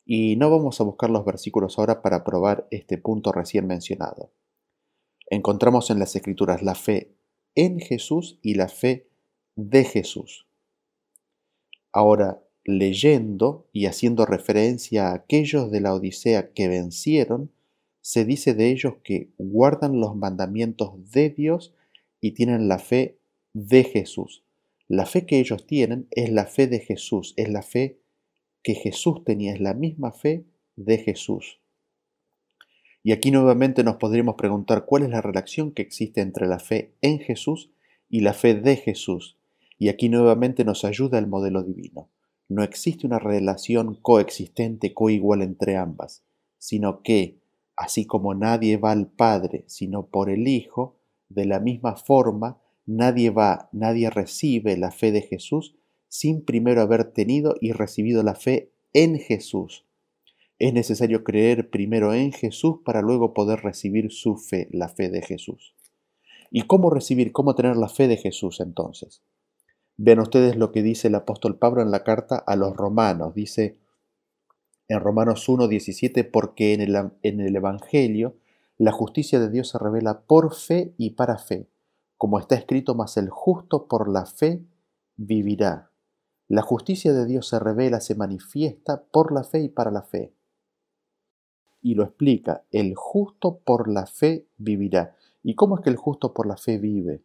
Y 0.06 0.36
no 0.36 0.52
vamos 0.52 0.82
a 0.82 0.84
buscar 0.84 1.10
los 1.10 1.24
versículos 1.24 1.80
ahora 1.80 2.02
para 2.02 2.26
probar 2.26 2.68
este 2.70 2.98
punto 2.98 3.32
recién 3.32 3.66
mencionado. 3.66 4.34
Encontramos 5.30 5.90
en 5.90 6.00
las 6.00 6.14
escrituras 6.14 6.62
la 6.62 6.76
fe 6.76 7.16
en 7.56 7.80
Jesús 7.80 8.40
y 8.42 8.56
la 8.56 8.68
fe 8.68 9.08
de 9.56 9.86
Jesús. 9.86 10.48
Ahora, 11.94 12.44
leyendo 12.66 13.70
y 13.72 13.86
haciendo 13.86 14.26
referencia 14.26 15.08
a 15.08 15.14
aquellos 15.14 15.72
de 15.72 15.80
la 15.80 15.94
Odisea 15.94 16.52
que 16.52 16.68
vencieron, 16.68 17.54
se 18.02 18.26
dice 18.26 18.54
de 18.54 18.70
ellos 18.70 18.96
que 19.02 19.30
guardan 19.38 20.02
los 20.02 20.14
mandamientos 20.18 21.10
de 21.12 21.30
Dios 21.30 21.74
y 22.22 22.32
tienen 22.32 22.68
la 22.68 22.80
fe 22.80 23.18
de 23.54 23.84
Jesús. 23.84 24.44
La 24.88 25.06
fe 25.06 25.26
que 25.26 25.40
ellos 25.40 25.66
tienen 25.66 26.08
es 26.12 26.32
la 26.32 26.46
fe 26.46 26.68
de 26.68 26.80
Jesús, 26.80 27.34
es 27.36 27.50
la 27.50 27.64
fe 27.64 28.00
que 28.64 28.76
Jesús 28.76 29.24
tenía, 29.26 29.54
es 29.54 29.60
la 29.60 29.74
misma 29.74 30.12
fe 30.12 30.46
de 30.76 31.00
Jesús. 31.00 31.60
Y 33.04 33.14
aquí 33.14 33.32
nuevamente 33.32 33.84
nos 33.84 33.96
podríamos 33.96 34.36
preguntar 34.36 34.86
cuál 34.86 35.04
es 35.04 35.10
la 35.10 35.22
relación 35.22 35.72
que 35.72 35.82
existe 35.82 36.22
entre 36.22 36.48
la 36.48 36.60
fe 36.60 36.94
en 37.02 37.20
Jesús 37.20 37.72
y 38.10 38.22
la 38.22 38.34
fe 38.34 38.54
de 38.54 38.76
Jesús. 38.76 39.38
Y 39.80 39.90
aquí 39.90 40.10
nuevamente 40.10 40.64
nos 40.64 40.86
ayuda 40.86 41.18
el 41.18 41.26
modelo 41.26 41.64
divino. 41.64 42.10
No 42.48 42.62
existe 42.64 43.08
una 43.08 43.18
relación 43.18 43.96
coexistente, 43.96 44.94
coigual 44.94 45.42
entre 45.42 45.78
ambas, 45.78 46.24
sino 46.60 47.02
que, 47.02 47.40
así 47.76 48.06
como 48.06 48.36
nadie 48.36 48.78
va 48.78 48.92
al 48.92 49.08
Padre 49.08 49.64
sino 49.68 50.06
por 50.06 50.30
el 50.30 50.48
Hijo, 50.48 51.01
de 51.34 51.46
la 51.46 51.60
misma 51.60 51.96
forma 51.96 52.60
nadie 52.86 53.30
va, 53.30 53.70
nadie 53.72 54.10
recibe 54.10 54.78
la 54.78 54.92
fe 54.92 55.12
de 55.12 55.22
Jesús 55.22 55.76
sin 56.08 56.44
primero 56.44 56.82
haber 56.82 57.06
tenido 57.06 57.56
y 57.62 57.72
recibido 57.72 58.22
la 58.24 58.36
fe 58.36 58.72
en 58.94 59.18
Jesús. 59.18 59.86
Es 60.60 60.74
necesario 60.74 61.24
creer 61.24 61.70
primero 61.70 62.14
en 62.14 62.34
Jesús 62.34 62.80
para 62.84 63.02
luego 63.02 63.34
poder 63.34 63.62
recibir 63.62 64.12
su 64.12 64.38
fe, 64.38 64.68
la 64.72 64.90
fe 64.90 65.10
de 65.10 65.22
Jesús. 65.22 65.74
¿Y 66.52 66.64
cómo 66.64 66.90
recibir, 66.90 67.32
cómo 67.32 67.56
tener 67.56 67.78
la 67.78 67.88
fe 67.88 68.08
de 68.08 68.18
Jesús 68.18 68.60
entonces? 68.60 69.24
Vean 69.98 70.20
ustedes 70.20 70.58
lo 70.58 70.72
que 70.72 70.84
dice 70.84 71.08
el 71.08 71.16
apóstol 71.16 71.58
Pablo 71.58 71.82
en 71.82 71.92
la 71.92 72.04
carta 72.04 72.36
a 72.36 72.56
los 72.56 72.76
romanos. 72.76 73.34
Dice 73.34 73.78
en 74.88 75.00
Romanos 75.00 75.48
1.17, 75.48 76.30
porque 76.30 76.74
en 76.74 76.82
el, 76.82 76.96
en 77.24 77.40
el 77.40 77.56
Evangelio 77.56 78.36
la 78.84 78.92
justicia 78.92 79.40
de 79.40 79.50
Dios 79.50 79.70
se 79.70 79.78
revela 79.78 80.22
por 80.22 80.54
fe 80.54 80.94
y 80.98 81.12
para 81.12 81.38
fe, 81.38 81.70
como 82.18 82.40
está 82.40 82.56
escrito, 82.56 82.96
mas 82.96 83.18
el 83.18 83.30
justo 83.30 83.88
por 83.88 84.10
la 84.10 84.26
fe 84.26 84.64
vivirá. 85.16 85.92
La 86.48 86.62
justicia 86.62 87.14
de 87.14 87.26
Dios 87.26 87.48
se 87.48 87.60
revela, 87.60 88.00
se 88.02 88.16
manifiesta 88.16 89.04
por 89.04 89.32
la 89.32 89.44
fe 89.44 89.62
y 89.62 89.70
para 89.70 89.92
la 89.92 90.02
fe 90.02 90.36
y 91.82 91.96
lo 91.96 92.04
explica, 92.04 92.64
el 92.72 92.96
justo 92.96 93.60
por 93.60 93.90
la 93.90 94.06
fe 94.06 94.48
vivirá. 94.58 95.16
¿Y 95.44 95.56
cómo 95.56 95.76
es 95.76 95.82
que 95.82 95.90
el 95.90 95.96
justo 95.96 96.34
por 96.34 96.46
la 96.46 96.58
fe 96.58 96.78
vive? 96.78 97.24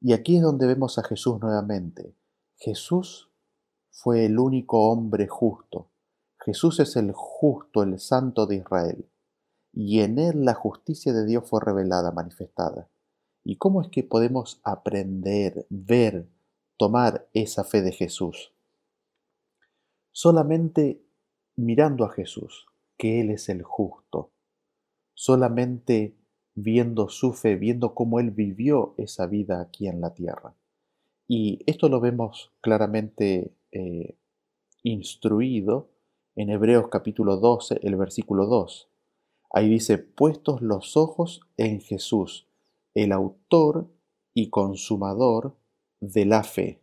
Y 0.00 0.12
aquí 0.12 0.36
es 0.36 0.42
donde 0.42 0.66
vemos 0.66 0.98
a 0.98 1.02
Jesús 1.02 1.40
nuevamente. 1.40 2.14
Jesús 2.56 3.30
fue 3.90 4.26
el 4.26 4.38
único 4.38 4.90
hombre 4.90 5.26
justo. 5.26 5.88
Jesús 6.38 6.80
es 6.80 6.96
el 6.96 7.12
justo, 7.12 7.82
el 7.82 7.98
santo 7.98 8.46
de 8.46 8.56
Israel. 8.56 9.08
Y 9.74 10.00
en 10.00 10.18
él 10.18 10.44
la 10.44 10.54
justicia 10.54 11.12
de 11.12 11.26
Dios 11.26 11.48
fue 11.48 11.60
revelada, 11.60 12.12
manifestada. 12.12 12.88
¿Y 13.42 13.56
cómo 13.56 13.82
es 13.82 13.88
que 13.88 14.04
podemos 14.04 14.60
aprender, 14.62 15.66
ver, 15.68 16.28
tomar 16.76 17.26
esa 17.34 17.64
fe 17.64 17.82
de 17.82 17.90
Jesús? 17.90 18.52
Solamente 20.12 21.02
mirando 21.56 22.04
a 22.04 22.10
Jesús, 22.10 22.66
que 22.96 23.20
Él 23.20 23.30
es 23.30 23.48
el 23.48 23.62
justo. 23.62 24.30
Solamente 25.12 26.14
viendo 26.54 27.08
su 27.08 27.32
fe, 27.32 27.56
viendo 27.56 27.94
cómo 27.94 28.20
Él 28.20 28.30
vivió 28.30 28.94
esa 28.96 29.26
vida 29.26 29.60
aquí 29.60 29.88
en 29.88 30.00
la 30.00 30.14
tierra. 30.14 30.54
Y 31.26 31.58
esto 31.66 31.88
lo 31.88 32.00
vemos 32.00 32.52
claramente 32.60 33.52
eh, 33.72 34.16
instruido 34.84 35.88
en 36.36 36.50
Hebreos 36.50 36.88
capítulo 36.88 37.38
12, 37.38 37.80
el 37.82 37.96
versículo 37.96 38.46
2. 38.46 38.88
Ahí 39.56 39.68
dice, 39.68 39.98
puestos 39.98 40.62
los 40.62 40.96
ojos 40.96 41.40
en 41.56 41.80
Jesús, 41.80 42.48
el 42.92 43.12
autor 43.12 43.88
y 44.34 44.50
consumador 44.50 45.56
de 46.00 46.24
la 46.24 46.42
fe. 46.42 46.82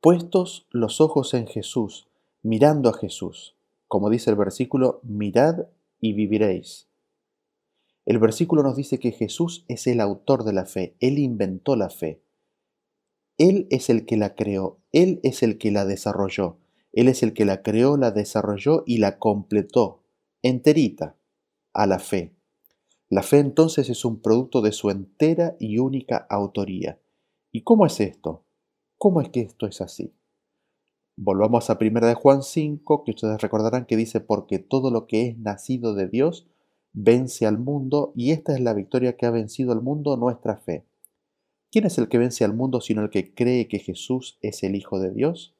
Puestos 0.00 0.66
los 0.72 1.00
ojos 1.00 1.34
en 1.34 1.46
Jesús, 1.46 2.08
mirando 2.42 2.90
a 2.90 2.94
Jesús, 2.94 3.54
como 3.86 4.10
dice 4.10 4.30
el 4.30 4.34
versículo, 4.34 4.98
mirad 5.04 5.68
y 6.00 6.14
viviréis. 6.14 6.88
El 8.04 8.18
versículo 8.18 8.64
nos 8.64 8.74
dice 8.74 8.98
que 8.98 9.12
Jesús 9.12 9.64
es 9.68 9.86
el 9.86 10.00
autor 10.00 10.42
de 10.42 10.52
la 10.52 10.66
fe, 10.66 10.96
Él 10.98 11.20
inventó 11.20 11.76
la 11.76 11.90
fe. 11.90 12.24
Él 13.38 13.68
es 13.70 13.88
el 13.88 14.04
que 14.04 14.16
la 14.16 14.34
creó, 14.34 14.80
Él 14.90 15.20
es 15.22 15.44
el 15.44 15.58
que 15.58 15.70
la 15.70 15.84
desarrolló, 15.84 16.58
Él 16.92 17.06
es 17.06 17.22
el 17.22 17.34
que 17.34 17.44
la 17.44 17.62
creó, 17.62 17.96
la 17.96 18.10
desarrolló 18.10 18.82
y 18.84 18.98
la 18.98 19.20
completó, 19.20 19.99
enterita, 20.42 21.16
a 21.72 21.86
la 21.86 21.98
fe. 21.98 22.34
La 23.08 23.22
fe 23.22 23.38
entonces 23.38 23.88
es 23.90 24.04
un 24.04 24.20
producto 24.20 24.60
de 24.60 24.72
su 24.72 24.90
entera 24.90 25.56
y 25.58 25.78
única 25.78 26.26
autoría. 26.28 26.98
¿Y 27.52 27.62
cómo 27.62 27.86
es 27.86 28.00
esto? 28.00 28.44
¿Cómo 28.98 29.20
es 29.20 29.28
que 29.30 29.40
esto 29.40 29.66
es 29.66 29.80
así? 29.80 30.14
Volvamos 31.16 31.68
a 31.68 31.78
1 31.80 32.06
de 32.06 32.14
Juan 32.14 32.42
5, 32.42 33.04
que 33.04 33.10
ustedes 33.10 33.42
recordarán 33.42 33.84
que 33.84 33.96
dice, 33.96 34.20
porque 34.20 34.58
todo 34.58 34.90
lo 34.90 35.06
que 35.06 35.28
es 35.28 35.38
nacido 35.38 35.94
de 35.94 36.08
Dios 36.08 36.46
vence 36.92 37.46
al 37.46 37.58
mundo, 37.58 38.12
y 38.16 38.30
esta 38.30 38.54
es 38.54 38.60
la 38.60 38.74
victoria 38.74 39.16
que 39.16 39.26
ha 39.26 39.30
vencido 39.30 39.72
al 39.72 39.82
mundo, 39.82 40.16
nuestra 40.16 40.56
fe. 40.56 40.86
¿Quién 41.70 41.86
es 41.86 41.98
el 41.98 42.08
que 42.08 42.18
vence 42.18 42.44
al 42.44 42.54
mundo 42.54 42.80
sino 42.80 43.02
el 43.02 43.10
que 43.10 43.34
cree 43.34 43.68
que 43.68 43.78
Jesús 43.78 44.38
es 44.40 44.62
el 44.62 44.74
Hijo 44.74 44.98
de 44.98 45.12
Dios? 45.12 45.54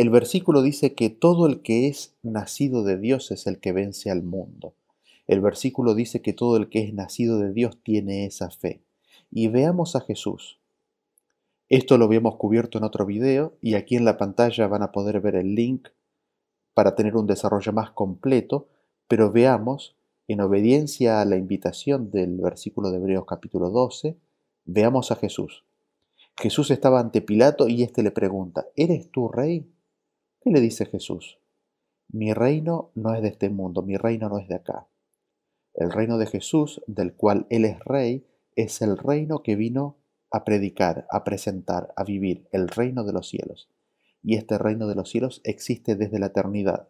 El 0.00 0.08
versículo 0.08 0.62
dice 0.62 0.94
que 0.94 1.10
todo 1.10 1.46
el 1.46 1.60
que 1.60 1.86
es 1.86 2.14
nacido 2.22 2.84
de 2.84 2.96
Dios 2.96 3.30
es 3.32 3.46
el 3.46 3.60
que 3.60 3.72
vence 3.72 4.10
al 4.10 4.22
mundo. 4.22 4.72
El 5.26 5.42
versículo 5.42 5.94
dice 5.94 6.22
que 6.22 6.32
todo 6.32 6.56
el 6.56 6.70
que 6.70 6.80
es 6.80 6.94
nacido 6.94 7.38
de 7.38 7.52
Dios 7.52 7.76
tiene 7.82 8.24
esa 8.24 8.48
fe. 8.48 8.80
Y 9.30 9.48
veamos 9.48 9.96
a 9.96 10.00
Jesús. 10.00 10.58
Esto 11.68 11.98
lo 11.98 12.06
habíamos 12.06 12.36
cubierto 12.36 12.78
en 12.78 12.84
otro 12.84 13.04
video 13.04 13.52
y 13.60 13.74
aquí 13.74 13.94
en 13.94 14.06
la 14.06 14.16
pantalla 14.16 14.66
van 14.68 14.82
a 14.82 14.90
poder 14.90 15.20
ver 15.20 15.34
el 15.34 15.54
link 15.54 15.88
para 16.72 16.94
tener 16.94 17.14
un 17.14 17.26
desarrollo 17.26 17.74
más 17.74 17.90
completo, 17.90 18.68
pero 19.06 19.30
veamos, 19.30 19.96
en 20.28 20.40
obediencia 20.40 21.20
a 21.20 21.26
la 21.26 21.36
invitación 21.36 22.10
del 22.10 22.38
versículo 22.38 22.90
de 22.90 22.96
Hebreos 22.96 23.26
capítulo 23.26 23.68
12, 23.68 24.16
veamos 24.64 25.12
a 25.12 25.16
Jesús. 25.16 25.62
Jesús 26.38 26.70
estaba 26.70 27.00
ante 27.00 27.20
Pilato 27.20 27.68
y 27.68 27.82
éste 27.82 28.02
le 28.02 28.12
pregunta, 28.12 28.64
¿eres 28.76 29.10
tú 29.10 29.28
rey? 29.28 29.66
¿Qué 30.40 30.50
le 30.50 30.60
dice 30.60 30.86
Jesús? 30.86 31.38
Mi 32.08 32.32
reino 32.32 32.92
no 32.94 33.14
es 33.14 33.20
de 33.20 33.28
este 33.28 33.50
mundo, 33.50 33.82
mi 33.82 33.96
reino 33.98 34.30
no 34.30 34.38
es 34.38 34.48
de 34.48 34.54
acá. 34.54 34.88
El 35.74 35.92
reino 35.92 36.16
de 36.16 36.26
Jesús, 36.26 36.82
del 36.86 37.14
cual 37.14 37.46
Él 37.50 37.66
es 37.66 37.78
rey, 37.80 38.26
es 38.56 38.80
el 38.80 38.96
reino 38.96 39.42
que 39.42 39.54
vino 39.54 39.98
a 40.30 40.44
predicar, 40.44 41.06
a 41.10 41.24
presentar, 41.24 41.92
a 41.94 42.04
vivir 42.04 42.48
el 42.52 42.68
reino 42.68 43.04
de 43.04 43.12
los 43.12 43.28
cielos. 43.28 43.68
Y 44.22 44.36
este 44.36 44.56
reino 44.56 44.86
de 44.86 44.94
los 44.94 45.10
cielos 45.10 45.42
existe 45.44 45.94
desde 45.94 46.18
la 46.18 46.26
eternidad. 46.26 46.88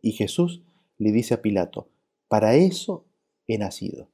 Y 0.00 0.12
Jesús 0.12 0.64
le 0.98 1.12
dice 1.12 1.34
a 1.34 1.42
Pilato, 1.42 1.90
para 2.26 2.56
eso 2.56 3.06
he 3.46 3.56
nacido. 3.56 4.10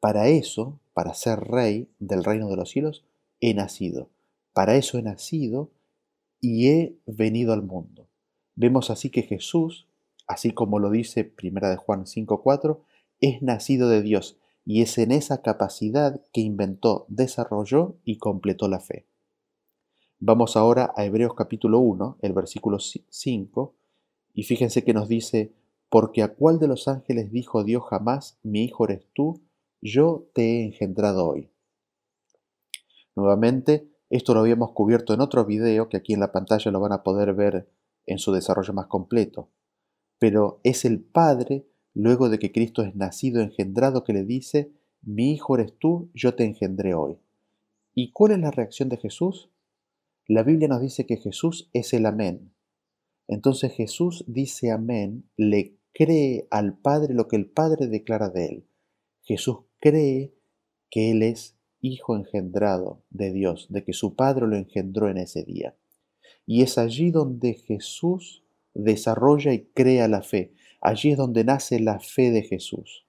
Para 0.00 0.26
eso, 0.26 0.80
para 0.94 1.14
ser 1.14 1.38
rey 1.38 1.88
del 2.00 2.24
reino 2.24 2.48
de 2.48 2.56
los 2.56 2.70
cielos, 2.70 3.04
he 3.40 3.54
nacido. 3.54 4.10
Para 4.52 4.74
eso 4.74 4.98
he 4.98 5.02
nacido 5.02 5.70
y 6.42 6.68
he 6.68 6.98
venido 7.06 7.54
al 7.54 7.62
mundo. 7.62 8.08
Vemos 8.56 8.90
así 8.90 9.08
que 9.08 9.22
Jesús, 9.22 9.86
así 10.26 10.50
como 10.50 10.80
lo 10.80 10.90
dice 10.90 11.24
Primera 11.24 11.70
de 11.70 11.76
Juan 11.76 12.04
5:4, 12.04 12.82
es 13.20 13.40
nacido 13.40 13.88
de 13.88 14.02
Dios 14.02 14.36
y 14.64 14.82
es 14.82 14.98
en 14.98 15.12
esa 15.12 15.40
capacidad 15.40 16.20
que 16.32 16.40
inventó, 16.42 17.06
desarrolló 17.08 17.96
y 18.04 18.18
completó 18.18 18.68
la 18.68 18.80
fe. 18.80 19.06
Vamos 20.18 20.56
ahora 20.56 20.92
a 20.96 21.04
Hebreos 21.04 21.34
capítulo 21.34 21.78
1, 21.78 22.18
el 22.20 22.32
versículo 22.32 22.78
5, 22.80 23.74
y 24.34 24.42
fíjense 24.42 24.84
que 24.84 24.94
nos 24.94 25.08
dice, 25.08 25.52
porque 25.88 26.22
a 26.22 26.34
cuál 26.34 26.58
de 26.58 26.68
los 26.68 26.88
ángeles 26.88 27.30
dijo 27.30 27.64
Dios 27.64 27.84
jamás, 27.88 28.38
mi 28.42 28.64
hijo 28.64 28.84
eres 28.84 29.06
tú, 29.14 29.42
yo 29.80 30.26
te 30.32 30.42
he 30.42 30.64
engendrado 30.64 31.28
hoy. 31.28 31.50
Nuevamente, 33.14 33.91
esto 34.12 34.34
lo 34.34 34.40
habíamos 34.40 34.72
cubierto 34.72 35.14
en 35.14 35.20
otro 35.22 35.44
video 35.46 35.88
que 35.88 35.96
aquí 35.96 36.12
en 36.12 36.20
la 36.20 36.32
pantalla 36.32 36.70
lo 36.70 36.80
van 36.80 36.92
a 36.92 37.02
poder 37.02 37.32
ver 37.32 37.68
en 38.06 38.18
su 38.18 38.30
desarrollo 38.30 38.74
más 38.74 38.86
completo. 38.86 39.48
Pero 40.18 40.60
es 40.64 40.84
el 40.84 41.00
Padre, 41.00 41.66
luego 41.94 42.28
de 42.28 42.38
que 42.38 42.52
Cristo 42.52 42.82
es 42.82 42.94
nacido, 42.94 43.40
engendrado, 43.40 44.04
que 44.04 44.12
le 44.12 44.24
dice, 44.24 44.70
mi 45.00 45.32
hijo 45.32 45.56
eres 45.56 45.72
tú, 45.78 46.10
yo 46.12 46.34
te 46.34 46.44
engendré 46.44 46.94
hoy. 46.94 47.18
¿Y 47.94 48.12
cuál 48.12 48.32
es 48.32 48.38
la 48.38 48.50
reacción 48.50 48.90
de 48.90 48.98
Jesús? 48.98 49.48
La 50.28 50.42
Biblia 50.42 50.68
nos 50.68 50.82
dice 50.82 51.06
que 51.06 51.16
Jesús 51.16 51.70
es 51.72 51.94
el 51.94 52.04
amén. 52.04 52.52
Entonces 53.28 53.72
Jesús 53.72 54.24
dice 54.26 54.70
amén, 54.70 55.24
le 55.36 55.78
cree 55.94 56.46
al 56.50 56.76
Padre 56.76 57.14
lo 57.14 57.28
que 57.28 57.36
el 57.36 57.46
Padre 57.46 57.86
declara 57.86 58.28
de 58.28 58.46
él. 58.46 58.66
Jesús 59.22 59.60
cree 59.80 60.34
que 60.90 61.10
Él 61.10 61.22
es 61.22 61.56
hijo 61.82 62.16
engendrado 62.16 63.02
de 63.10 63.32
Dios, 63.32 63.66
de 63.68 63.84
que 63.84 63.92
su 63.92 64.14
Padre 64.14 64.46
lo 64.46 64.56
engendró 64.56 65.10
en 65.10 65.18
ese 65.18 65.42
día. 65.42 65.76
Y 66.46 66.62
es 66.62 66.78
allí 66.78 67.10
donde 67.10 67.54
Jesús 67.54 68.44
desarrolla 68.72 69.52
y 69.52 69.66
crea 69.66 70.08
la 70.08 70.22
fe. 70.22 70.54
Allí 70.80 71.10
es 71.10 71.18
donde 71.18 71.44
nace 71.44 71.80
la 71.80 72.00
fe 72.00 72.30
de 72.30 72.42
Jesús. 72.42 73.06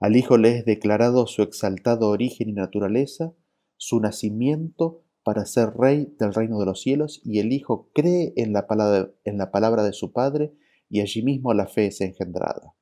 Al 0.00 0.16
Hijo 0.16 0.36
le 0.36 0.58
es 0.58 0.64
declarado 0.64 1.26
su 1.26 1.42
exaltado 1.42 2.08
origen 2.08 2.48
y 2.48 2.52
naturaleza, 2.52 3.34
su 3.76 4.00
nacimiento 4.00 5.04
para 5.22 5.46
ser 5.46 5.74
rey 5.76 6.12
del 6.18 6.34
reino 6.34 6.58
de 6.58 6.66
los 6.66 6.82
cielos, 6.82 7.20
y 7.24 7.38
el 7.38 7.52
Hijo 7.52 7.90
cree 7.94 8.32
en 8.36 8.52
la 8.52 8.66
palabra, 8.66 9.12
en 9.24 9.38
la 9.38 9.52
palabra 9.52 9.84
de 9.84 9.92
su 9.92 10.12
Padre, 10.12 10.52
y 10.88 11.00
allí 11.00 11.22
mismo 11.22 11.54
la 11.54 11.68
fe 11.68 11.86
es 11.86 12.00
engendrada. 12.00 12.74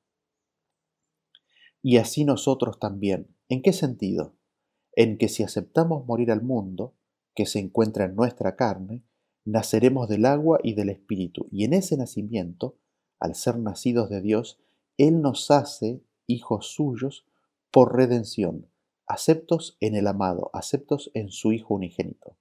Y 1.82 1.98
así 1.98 2.24
nosotros 2.24 2.78
también. 2.78 3.36
¿En 3.48 3.62
qué 3.62 3.72
sentido? 3.72 4.39
En 5.00 5.16
que 5.16 5.30
si 5.30 5.42
aceptamos 5.42 6.04
morir 6.04 6.30
al 6.30 6.42
mundo, 6.42 6.92
que 7.34 7.46
se 7.46 7.58
encuentra 7.58 8.04
en 8.04 8.14
nuestra 8.14 8.54
carne, 8.54 9.02
naceremos 9.46 10.10
del 10.10 10.26
agua 10.26 10.60
y 10.62 10.74
del 10.74 10.90
Espíritu, 10.90 11.48
y 11.50 11.64
en 11.64 11.72
ese 11.72 11.96
nacimiento, 11.96 12.76
al 13.18 13.34
ser 13.34 13.56
nacidos 13.58 14.10
de 14.10 14.20
Dios, 14.20 14.58
Él 14.98 15.22
nos 15.22 15.50
hace 15.50 16.02
hijos 16.26 16.66
suyos 16.66 17.24
por 17.70 17.96
redención, 17.96 18.66
aceptos 19.06 19.78
en 19.80 19.94
el 19.94 20.06
amado, 20.06 20.50
aceptos 20.52 21.10
en 21.14 21.30
su 21.30 21.52
Hijo 21.52 21.76
unigénito. 21.76 22.36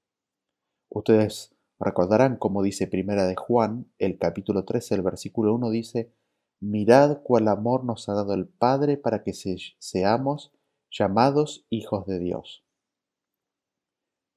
Ustedes 0.89 1.56
recordarán 1.80 2.36
como 2.36 2.62
dice 2.62 2.88
Primera 2.88 3.26
de 3.26 3.38
Juan, 3.38 3.89
el 4.00 4.17
capítulo 4.17 4.65
13, 4.65 4.95
el 4.95 5.02
versículo 5.02 5.56
1 5.56 5.69
dice, 5.69 6.12
Mirad 6.60 7.22
cuál 7.24 7.48
amor 7.48 7.86
nos 7.86 8.10
ha 8.10 8.15
dado 8.15 8.34
el 8.34 8.50
Padre 8.50 8.98
para 8.98 9.24
que 9.24 9.32
seamos 9.34 10.52
llamados 10.91 11.65
hijos 11.69 12.06
de 12.08 12.19
Dios. 12.19 12.65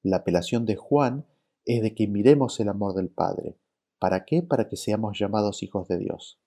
La 0.03 0.17
apelación 0.17 0.65
de 0.65 0.75
Juan 0.75 1.25
es 1.65 1.81
de 1.81 1.95
que 1.95 2.07
miremos 2.07 2.59
el 2.59 2.69
amor 2.69 2.93
del 2.93 3.09
Padre. 3.09 3.57
¿Para 3.99 4.25
qué? 4.25 4.43
Para 4.43 4.67
que 4.67 4.75
seamos 4.75 5.17
llamados 5.17 5.63
hijos 5.63 5.87
de 5.87 5.97
Dios. 5.97 6.39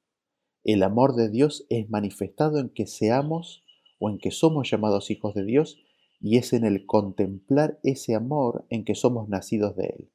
El 0.62 0.82
amor 0.82 1.14
de 1.14 1.28
Dios 1.28 1.66
es 1.70 1.88
manifestado 1.90 2.58
en 2.58 2.68
que 2.68 2.86
seamos 2.86 3.64
o 3.98 4.10
en 4.10 4.18
que 4.18 4.30
somos 4.30 4.70
llamados 4.70 5.10
hijos 5.10 5.34
de 5.34 5.44
Dios 5.44 5.82
y 6.20 6.36
es 6.36 6.52
en 6.52 6.64
el 6.64 6.86
contemplar 6.86 7.80
ese 7.82 8.14
amor 8.14 8.66
en 8.68 8.84
que 8.84 8.94
somos 8.94 9.28
nacidos 9.28 9.76
de 9.76 9.86
Él. 9.86 10.12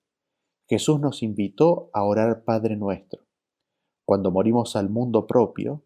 Jesús 0.68 1.00
nos 1.00 1.22
invitó 1.22 1.90
a 1.94 2.04
orar 2.04 2.44
Padre 2.44 2.78
nuestro. 2.78 3.24
Cuando 4.06 4.32
morimos 4.32 4.76
al 4.76 4.90
mundo 4.90 5.28
propio 5.28 5.84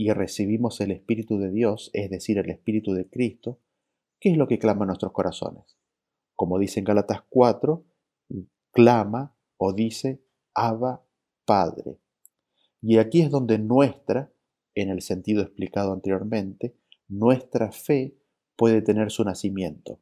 y 0.00 0.12
recibimos 0.12 0.80
el 0.80 0.92
Espíritu 0.92 1.38
de 1.38 1.50
Dios, 1.50 1.90
es 1.92 2.08
decir, 2.08 2.38
el 2.38 2.48
Espíritu 2.48 2.94
de 2.94 3.10
Cristo, 3.10 3.58
¿qué 4.20 4.30
es 4.30 4.36
lo 4.36 4.46
que 4.46 4.60
clama 4.60 4.84
en 4.84 4.88
nuestros 4.88 5.12
corazones? 5.12 5.76
Como 6.36 6.58
dice 6.60 6.78
en 6.78 6.84
Gálatas 6.84 7.24
4, 7.28 7.84
clama 8.70 9.36
o 9.56 9.72
dice, 9.72 10.22
Abba 10.54 11.04
Padre. 11.44 11.98
Y 12.80 12.98
aquí 12.98 13.22
es 13.22 13.30
donde 13.30 13.58
nuestra, 13.58 14.32
en 14.76 14.88
el 14.88 15.02
sentido 15.02 15.42
explicado 15.42 15.92
anteriormente, 15.92 16.76
nuestra 17.08 17.72
fe 17.72 18.16
puede 18.54 18.82
tener 18.82 19.10
su 19.10 19.24
nacimiento. 19.24 20.00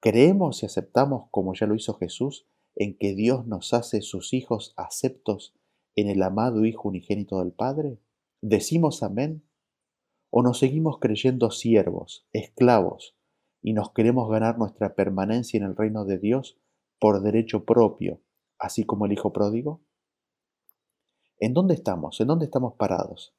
Creemos 0.00 0.62
y 0.62 0.66
aceptamos, 0.66 1.28
como 1.30 1.54
ya 1.54 1.66
lo 1.66 1.74
hizo 1.74 1.94
Jesús, 1.94 2.46
en 2.76 2.98
que 2.98 3.14
Dios 3.14 3.46
nos 3.46 3.72
hace 3.72 4.02
sus 4.02 4.34
hijos 4.34 4.74
aceptos 4.76 5.54
en 5.96 6.10
el 6.10 6.22
amado 6.22 6.66
Hijo 6.66 6.88
unigénito 6.88 7.38
del 7.38 7.52
Padre? 7.52 7.98
¿Decimos 8.46 9.02
amén? 9.02 9.42
¿O 10.28 10.42
nos 10.42 10.58
seguimos 10.58 10.98
creyendo 11.00 11.50
siervos, 11.50 12.28
esclavos, 12.34 13.16
y 13.62 13.72
nos 13.72 13.94
queremos 13.94 14.28
ganar 14.28 14.58
nuestra 14.58 14.94
permanencia 14.94 15.56
en 15.56 15.64
el 15.64 15.74
reino 15.74 16.04
de 16.04 16.18
Dios 16.18 16.60
por 17.00 17.22
derecho 17.22 17.64
propio, 17.64 18.20
así 18.58 18.84
como 18.84 19.06
el 19.06 19.12
Hijo 19.12 19.32
pródigo? 19.32 19.80
¿En 21.38 21.54
dónde 21.54 21.72
estamos? 21.72 22.20
¿En 22.20 22.26
dónde 22.26 22.44
estamos 22.44 22.74
parados? 22.74 23.34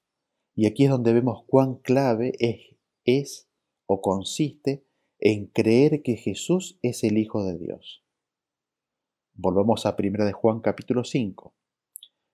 Y 0.56 0.66
aquí 0.66 0.86
es 0.86 0.90
donde 0.90 1.14
vemos 1.14 1.44
cuán 1.46 1.76
clave 1.76 2.34
es, 2.40 2.76
es 3.04 3.48
o 3.86 4.02
consiste 4.02 4.88
en 5.20 5.46
creer 5.46 6.02
que 6.02 6.16
Jesús 6.16 6.80
es 6.82 7.04
el 7.04 7.20
Hijo 7.20 7.44
de 7.44 7.60
Dios. 7.60 8.04
Volvemos 9.36 9.86
a 9.86 9.96
1 9.96 10.26
de 10.26 10.32
Juan 10.32 10.62
capítulo 10.62 11.04
5. 11.04 11.54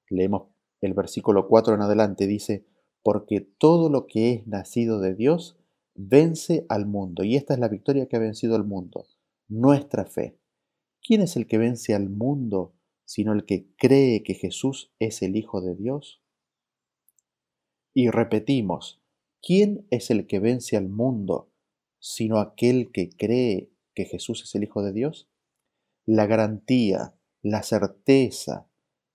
Leemos 0.07 0.51
el 0.81 0.93
versículo 0.93 1.47
4 1.47 1.75
en 1.75 1.81
adelante, 1.81 2.27
dice, 2.27 2.65
porque 3.03 3.41
todo 3.41 3.89
lo 3.89 4.07
que 4.07 4.33
es 4.33 4.47
nacido 4.47 4.99
de 4.99 5.15
Dios 5.15 5.57
vence 5.95 6.65
al 6.69 6.85
mundo. 6.85 7.23
Y 7.23 7.35
esta 7.35 7.53
es 7.53 7.59
la 7.59 7.67
victoria 7.67 8.07
que 8.07 8.15
ha 8.15 8.19
vencido 8.19 8.55
al 8.55 8.65
mundo, 8.65 9.05
nuestra 9.47 10.05
fe. 10.05 10.37
¿Quién 11.01 11.21
es 11.21 11.35
el 11.35 11.47
que 11.47 11.57
vence 11.57 11.95
al 11.95 12.09
mundo 12.09 12.73
sino 13.05 13.33
el 13.33 13.45
que 13.45 13.67
cree 13.77 14.23
que 14.23 14.35
Jesús 14.35 14.93
es 14.99 15.21
el 15.21 15.35
Hijo 15.35 15.61
de 15.61 15.75
Dios? 15.75 16.21
Y 17.93 18.09
repetimos, 18.09 19.01
¿quién 19.41 19.85
es 19.89 20.11
el 20.11 20.27
que 20.27 20.39
vence 20.39 20.77
al 20.77 20.89
mundo 20.89 21.49
sino 21.99 22.39
aquel 22.39 22.91
que 22.91 23.09
cree 23.09 23.71
que 23.93 24.05
Jesús 24.05 24.43
es 24.43 24.55
el 24.55 24.63
Hijo 24.63 24.81
de 24.81 24.93
Dios? 24.93 25.29
La 26.05 26.25
garantía, 26.25 27.15
la 27.41 27.63
certeza, 27.63 28.70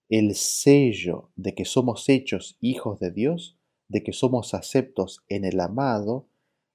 el 0.08 0.34
sello 0.34 1.30
de 1.36 1.54
que 1.54 1.64
somos 1.64 2.08
hechos 2.08 2.56
hijos 2.60 3.00
de 3.00 3.10
Dios, 3.10 3.58
de 3.88 4.02
que 4.02 4.12
somos 4.12 4.54
aceptos 4.54 5.24
en 5.28 5.44
el 5.44 5.60
amado, 5.60 6.28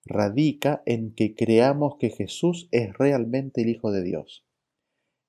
radica 0.05 0.81
en 0.85 1.13
que 1.13 1.35
creamos 1.35 1.95
que 1.99 2.09
Jesús 2.09 2.67
es 2.71 2.97
realmente 2.97 3.61
el 3.61 3.69
Hijo 3.69 3.91
de 3.91 4.03
Dios. 4.03 4.45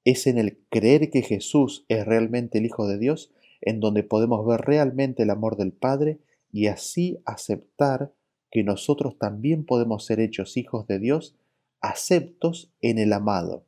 Es 0.04 0.26
en 0.26 0.38
el 0.38 0.58
creer 0.70 1.10
que 1.10 1.22
Jesús 1.22 1.84
es 1.88 2.04
realmente 2.04 2.58
el 2.58 2.66
Hijo 2.66 2.86
de 2.86 2.98
Dios 2.98 3.32
en 3.60 3.80
donde 3.80 4.02
podemos 4.02 4.44
ver 4.44 4.60
realmente 4.60 5.22
el 5.22 5.30
amor 5.30 5.56
del 5.56 5.72
Padre 5.72 6.18
y 6.50 6.66
así 6.66 7.18
aceptar 7.24 8.12
que 8.50 8.64
nosotros 8.64 9.16
también 9.18 9.64
podemos 9.64 10.04
ser 10.04 10.20
hechos 10.20 10.56
hijos 10.56 10.86
de 10.86 10.98
Dios, 10.98 11.36
aceptos 11.80 12.70
en 12.80 12.98
el 12.98 13.12
amado. 13.12 13.64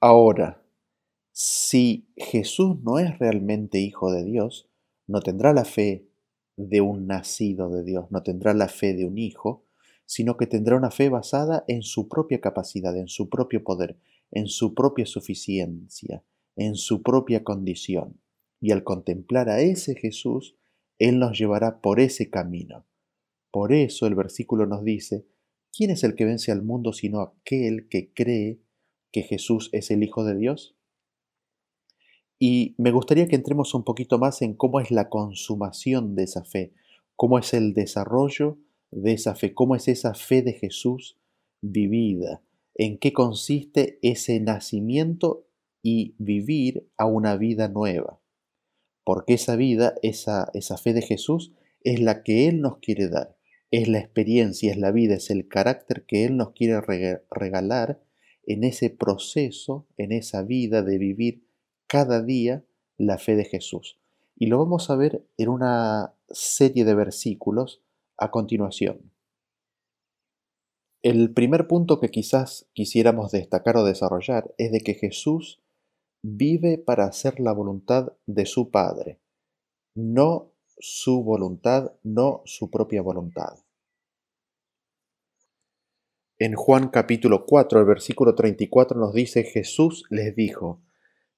Ahora, 0.00 0.62
si 1.38 2.08
Jesús 2.16 2.82
no 2.82 2.98
es 2.98 3.18
realmente 3.18 3.78
hijo 3.78 4.10
de 4.10 4.24
Dios, 4.24 4.70
no 5.06 5.20
tendrá 5.20 5.52
la 5.52 5.66
fe 5.66 6.08
de 6.56 6.80
un 6.80 7.06
nacido 7.06 7.68
de 7.68 7.84
Dios, 7.84 8.06
no 8.10 8.22
tendrá 8.22 8.54
la 8.54 8.68
fe 8.68 8.94
de 8.94 9.04
un 9.04 9.18
hijo, 9.18 9.66
sino 10.06 10.38
que 10.38 10.46
tendrá 10.46 10.78
una 10.78 10.90
fe 10.90 11.10
basada 11.10 11.62
en 11.68 11.82
su 11.82 12.08
propia 12.08 12.40
capacidad, 12.40 12.96
en 12.96 13.08
su 13.08 13.28
propio 13.28 13.62
poder, 13.64 13.98
en 14.30 14.46
su 14.46 14.74
propia 14.74 15.04
suficiencia, 15.04 16.24
en 16.56 16.74
su 16.74 17.02
propia 17.02 17.44
condición. 17.44 18.18
Y 18.58 18.70
al 18.70 18.82
contemplar 18.82 19.50
a 19.50 19.60
ese 19.60 19.94
Jesús, 19.94 20.56
Él 20.98 21.18
nos 21.18 21.38
llevará 21.38 21.82
por 21.82 22.00
ese 22.00 22.30
camino. 22.30 22.86
Por 23.50 23.74
eso 23.74 24.06
el 24.06 24.14
versículo 24.14 24.64
nos 24.64 24.84
dice, 24.84 25.26
¿quién 25.70 25.90
es 25.90 26.02
el 26.02 26.14
que 26.14 26.24
vence 26.24 26.50
al 26.50 26.62
mundo 26.62 26.94
sino 26.94 27.20
aquel 27.20 27.90
que 27.90 28.10
cree 28.14 28.62
que 29.12 29.20
Jesús 29.20 29.68
es 29.74 29.90
el 29.90 30.02
Hijo 30.02 30.24
de 30.24 30.34
Dios? 30.34 30.75
Y 32.38 32.74
me 32.78 32.90
gustaría 32.90 33.28
que 33.28 33.36
entremos 33.36 33.74
un 33.74 33.84
poquito 33.84 34.18
más 34.18 34.42
en 34.42 34.54
cómo 34.54 34.80
es 34.80 34.90
la 34.90 35.08
consumación 35.08 36.14
de 36.14 36.24
esa 36.24 36.44
fe, 36.44 36.72
cómo 37.14 37.38
es 37.38 37.54
el 37.54 37.72
desarrollo 37.72 38.58
de 38.90 39.12
esa 39.12 39.34
fe, 39.34 39.54
cómo 39.54 39.74
es 39.74 39.88
esa 39.88 40.14
fe 40.14 40.42
de 40.42 40.52
Jesús 40.52 41.18
vivida, 41.62 42.42
en 42.74 42.98
qué 42.98 43.12
consiste 43.12 43.98
ese 44.02 44.38
nacimiento 44.40 45.46
y 45.82 46.14
vivir 46.18 46.88
a 46.96 47.06
una 47.06 47.36
vida 47.36 47.68
nueva. 47.68 48.20
Porque 49.04 49.34
esa 49.34 49.56
vida, 49.56 49.94
esa, 50.02 50.50
esa 50.52 50.76
fe 50.76 50.92
de 50.92 51.02
Jesús, 51.02 51.52
es 51.84 52.00
la 52.00 52.22
que 52.22 52.48
Él 52.48 52.60
nos 52.60 52.78
quiere 52.78 53.08
dar, 53.08 53.36
es 53.70 53.88
la 53.88 53.98
experiencia, 53.98 54.70
es 54.70 54.78
la 54.78 54.90
vida, 54.90 55.14
es 55.14 55.30
el 55.30 55.48
carácter 55.48 56.04
que 56.06 56.24
Él 56.24 56.36
nos 56.36 56.50
quiere 56.50 56.80
regalar 57.30 58.02
en 58.46 58.64
ese 58.64 58.90
proceso, 58.90 59.86
en 59.96 60.12
esa 60.12 60.42
vida 60.42 60.82
de 60.82 60.98
vivir 60.98 61.45
cada 61.96 62.22
día 62.22 62.62
la 62.98 63.16
fe 63.16 63.36
de 63.36 63.46
Jesús. 63.46 63.98
Y 64.36 64.48
lo 64.48 64.58
vamos 64.58 64.90
a 64.90 64.96
ver 64.96 65.26
en 65.38 65.48
una 65.48 66.14
serie 66.28 66.84
de 66.84 66.94
versículos 66.94 67.82
a 68.18 68.30
continuación. 68.30 69.12
El 71.00 71.32
primer 71.32 71.66
punto 71.66 71.98
que 71.98 72.10
quizás 72.10 72.68
quisiéramos 72.74 73.32
destacar 73.32 73.78
o 73.78 73.84
desarrollar 73.84 74.54
es 74.58 74.72
de 74.72 74.80
que 74.82 74.92
Jesús 74.92 75.62
vive 76.22 76.76
para 76.76 77.06
hacer 77.06 77.40
la 77.40 77.52
voluntad 77.52 78.12
de 78.26 78.44
su 78.44 78.70
Padre, 78.70 79.18
no 79.94 80.52
su 80.78 81.24
voluntad, 81.24 81.92
no 82.02 82.42
su 82.44 82.70
propia 82.70 83.00
voluntad. 83.00 83.60
En 86.38 86.56
Juan 86.56 86.88
capítulo 86.88 87.46
4, 87.46 87.80
el 87.80 87.86
versículo 87.86 88.34
34 88.34 89.00
nos 89.00 89.14
dice, 89.14 89.44
Jesús 89.44 90.04
les 90.10 90.36
dijo, 90.36 90.82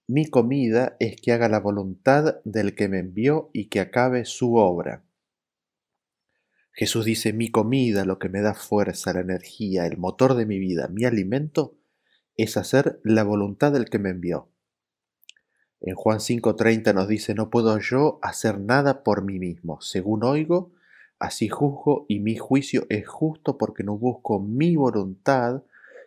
mi 0.09 0.25
comida 0.25 0.97
es 1.01 1.21
que 1.21 1.33
haga 1.33 1.51
la 1.51 1.61
voluntad 1.61 2.41
del 2.45 2.75
que 2.75 2.89
me 2.89 2.99
envió 2.99 3.51
y 3.53 3.67
que 3.69 3.81
acabe 3.81 4.25
su 4.25 4.55
obra. 4.55 5.05
Jesús 6.73 7.05
dice, 7.05 7.35
mi 7.35 7.51
comida, 7.51 8.07
lo 8.07 8.19
que 8.19 8.31
me 8.31 8.41
da 8.41 8.55
fuerza, 8.55 9.13
la 9.13 9.21
energía, 9.21 9.85
el 9.85 9.99
motor 9.99 10.35
de 10.35 10.47
mi 10.47 10.59
vida, 10.59 10.89
mi 10.89 11.05
alimento, 11.05 11.77
es 12.39 12.57
hacer 12.57 13.01
la 13.05 13.23
voluntad 13.23 13.71
del 13.71 13.91
que 13.91 13.99
me 13.99 14.09
envió. 14.09 14.49
En 15.83 15.95
Juan 15.95 16.21
5:30 16.21 16.95
nos 16.95 17.07
dice, 17.07 17.35
no 17.35 17.51
puedo 17.51 17.79
yo 17.79 18.19
hacer 18.23 18.59
nada 18.59 19.03
por 19.03 19.23
mí 19.23 19.39
mismo. 19.39 19.79
Según 19.83 20.25
oigo, 20.25 20.73
así 21.19 21.49
juzgo 21.49 22.07
y 22.09 22.21
mi 22.21 22.37
juicio 22.37 22.87
es 22.89 23.07
justo 23.07 23.59
porque 23.59 23.85
no 23.85 23.99
busco 23.99 24.41
mi 24.41 24.75
voluntad, 24.75 25.65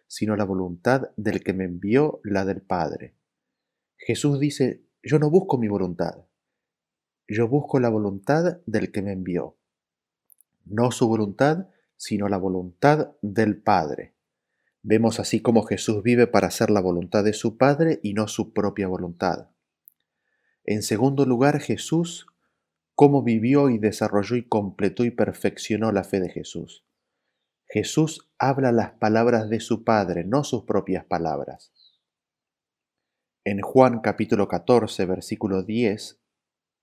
sino 0.07 0.35
la 0.35 0.45
voluntad 0.45 1.11
del 1.17 1.43
que 1.43 1.53
me 1.53 1.65
envió, 1.65 2.19
la 2.23 2.45
del 2.45 2.61
Padre. 2.61 3.13
Jesús 4.03 4.39
dice, 4.39 4.83
yo 5.03 5.19
no 5.19 5.29
busco 5.29 5.57
mi 5.57 5.67
voluntad, 5.67 6.25
yo 7.27 7.47
busco 7.47 7.79
la 7.79 7.89
voluntad 7.89 8.57
del 8.65 8.91
que 8.91 9.01
me 9.01 9.13
envió. 9.13 9.57
No 10.65 10.91
su 10.91 11.07
voluntad, 11.07 11.69
sino 11.95 12.27
la 12.27 12.37
voluntad 12.37 13.11
del 13.21 13.61
Padre. 13.61 14.15
Vemos 14.81 15.19
así 15.19 15.39
como 15.39 15.63
Jesús 15.63 16.01
vive 16.01 16.25
para 16.25 16.47
hacer 16.47 16.71
la 16.71 16.81
voluntad 16.81 17.23
de 17.23 17.33
su 17.33 17.57
Padre 17.57 17.99
y 18.01 18.13
no 18.13 18.27
su 18.27 18.53
propia 18.53 18.87
voluntad. 18.87 19.49
En 20.63 20.81
segundo 20.81 21.25
lugar, 21.25 21.59
Jesús, 21.59 22.25
cómo 22.95 23.21
vivió 23.21 23.69
y 23.69 23.77
desarrolló 23.77 24.35
y 24.35 24.47
completó 24.47 25.05
y 25.05 25.11
perfeccionó 25.11 25.91
la 25.91 26.03
fe 26.03 26.19
de 26.19 26.29
Jesús. 26.29 26.83
Jesús 27.67 28.29
habla 28.39 28.71
las 28.71 28.91
palabras 28.91 29.49
de 29.49 29.59
su 29.59 29.83
Padre, 29.83 30.25
no 30.25 30.43
sus 30.43 30.63
propias 30.63 31.05
palabras. 31.05 31.70
En 33.43 33.59
Juan 33.59 34.01
capítulo 34.01 34.47
14, 34.47 35.03
versículo 35.07 35.63
10, 35.63 36.21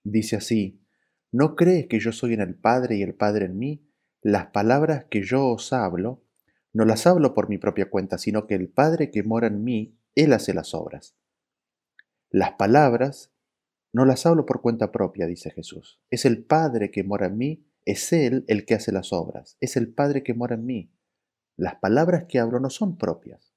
dice 0.03 0.35
así, 0.35 0.83
¿no 1.31 1.55
crees 1.55 1.87
que 1.87 2.01
yo 2.01 2.11
soy 2.11 2.35
en 2.35 2.41
el 2.41 2.57
Padre 2.57 2.97
y 2.97 3.03
el 3.03 3.15
Padre 3.15 3.45
en 3.45 3.57
mí? 3.61 3.89
Las 4.23 4.47
palabras 4.47 5.05
que 5.09 5.23
yo 5.23 5.47
os 5.47 5.73
hablo, 5.73 6.25
no 6.73 6.85
las 6.85 7.07
hablo 7.07 7.33
por 7.33 7.49
mi 7.49 7.59
propia 7.59 7.89
cuenta, 7.89 8.19
sino 8.19 8.49
que 8.49 8.57
el 8.57 8.69
Padre 8.69 9.13
que 9.13 9.23
mora 9.23 9.47
en 9.47 9.63
mí, 9.63 10.01
Él 10.17 10.33
hace 10.33 10.53
las 10.53 10.75
obras. 10.75 11.15
Las 12.29 12.55
palabras 12.55 13.33
no 13.93 14.05
las 14.05 14.27
hablo 14.27 14.45
por 14.45 14.61
cuenta 14.61 14.91
propia, 14.91 15.29
dice 15.29 15.53
Jesús. 15.53 16.01
Es 16.11 16.25
el 16.25 16.45
Padre 16.45 16.91
que 16.91 17.05
mora 17.05 17.27
en 17.27 17.39
mí, 17.39 17.69
es 17.85 18.13
Él 18.13 18.45
el 18.49 18.67
que 18.67 18.75
hace 18.75 18.91
las 18.91 19.13
obras, 19.13 19.57
es 19.61 19.77
el 19.77 19.95
Padre 19.95 20.25
que 20.25 20.35
mora 20.35 20.57
en 20.57 20.67
mí. 20.67 20.93
Las 21.57 21.77
palabras 21.77 22.25
que 22.29 22.41
hablo 22.41 22.59
no 22.59 22.69
son 22.69 22.99
propias 22.99 23.55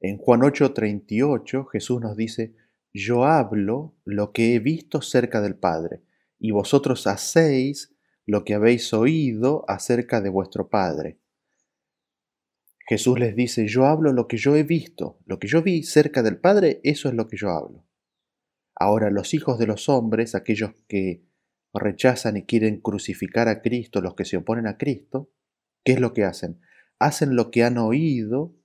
en 0.00 0.16
Juan 0.16 0.40
8:38 0.40 1.68
Jesús 1.70 2.00
nos 2.00 2.16
dice, 2.16 2.54
yo 2.92 3.24
hablo 3.24 3.94
lo 4.04 4.32
que 4.32 4.54
he 4.54 4.58
visto 4.58 5.02
cerca 5.02 5.40
del 5.40 5.54
Padre, 5.54 6.02
y 6.38 6.50
vosotros 6.50 7.06
hacéis 7.06 7.94
lo 8.26 8.44
que 8.44 8.54
habéis 8.54 8.92
oído 8.92 9.64
acerca 9.68 10.20
de 10.20 10.30
vuestro 10.30 10.68
Padre. 10.68 11.18
Jesús 12.88 13.20
les 13.20 13.36
dice, 13.36 13.68
yo 13.68 13.86
hablo 13.86 14.12
lo 14.12 14.26
que 14.26 14.36
yo 14.36 14.56
he 14.56 14.64
visto, 14.64 15.20
lo 15.24 15.38
que 15.38 15.46
yo 15.46 15.62
vi 15.62 15.84
cerca 15.84 16.22
del 16.22 16.38
Padre, 16.38 16.80
eso 16.82 17.08
es 17.08 17.14
lo 17.14 17.28
que 17.28 17.36
yo 17.36 17.50
hablo. 17.50 17.84
Ahora 18.74 19.10
los 19.10 19.34
hijos 19.34 19.58
de 19.58 19.66
los 19.66 19.88
hombres, 19.88 20.34
aquellos 20.34 20.72
que 20.88 21.22
rechazan 21.72 22.36
y 22.36 22.46
quieren 22.46 22.80
crucificar 22.80 23.46
a 23.46 23.62
Cristo, 23.62 24.00
los 24.00 24.14
que 24.14 24.24
se 24.24 24.38
oponen 24.38 24.66
a 24.66 24.76
Cristo, 24.76 25.30
¿qué 25.84 25.92
es 25.92 26.00
lo 26.00 26.12
que 26.12 26.24
hacen? 26.24 26.60
Hacen 26.98 27.36
lo 27.36 27.50
que 27.50 27.62
han 27.62 27.78
oído 27.78 28.56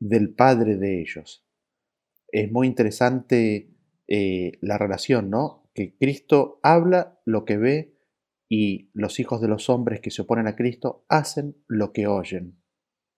del 0.00 0.34
padre 0.34 0.76
de 0.76 1.00
ellos. 1.00 1.46
Es 2.28 2.50
muy 2.50 2.66
interesante 2.66 3.70
eh, 4.08 4.52
la 4.60 4.78
relación, 4.78 5.30
¿no? 5.30 5.70
Que 5.74 5.96
Cristo 5.96 6.58
habla 6.62 7.20
lo 7.24 7.44
que 7.44 7.56
ve 7.56 7.94
y 8.48 8.90
los 8.94 9.20
hijos 9.20 9.40
de 9.40 9.48
los 9.48 9.70
hombres 9.70 10.00
que 10.00 10.10
se 10.10 10.22
oponen 10.22 10.48
a 10.48 10.56
Cristo 10.56 11.04
hacen 11.08 11.56
lo 11.68 11.92
que 11.92 12.08
oyen 12.08 12.60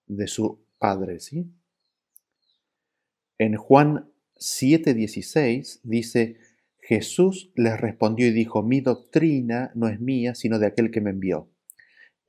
de 0.07 0.27
su 0.27 0.67
Padre, 0.79 1.21
¿sí? 1.21 1.51
En 3.39 3.57
Juan 3.57 4.13
7:16 4.37 5.81
dice, 5.85 6.39
Jesús 6.79 7.53
les 7.55 7.81
respondió 7.81 8.27
y 8.27 8.33
dijo, 8.33 8.63
mi 8.63 8.81
doctrina 8.81 9.71
no 9.75 9.89
es 9.89 10.01
mía, 10.01 10.35
sino 10.35 10.59
de 10.59 10.67
aquel 10.67 10.91
que 10.91 11.01
me 11.01 11.11
envió. 11.11 11.52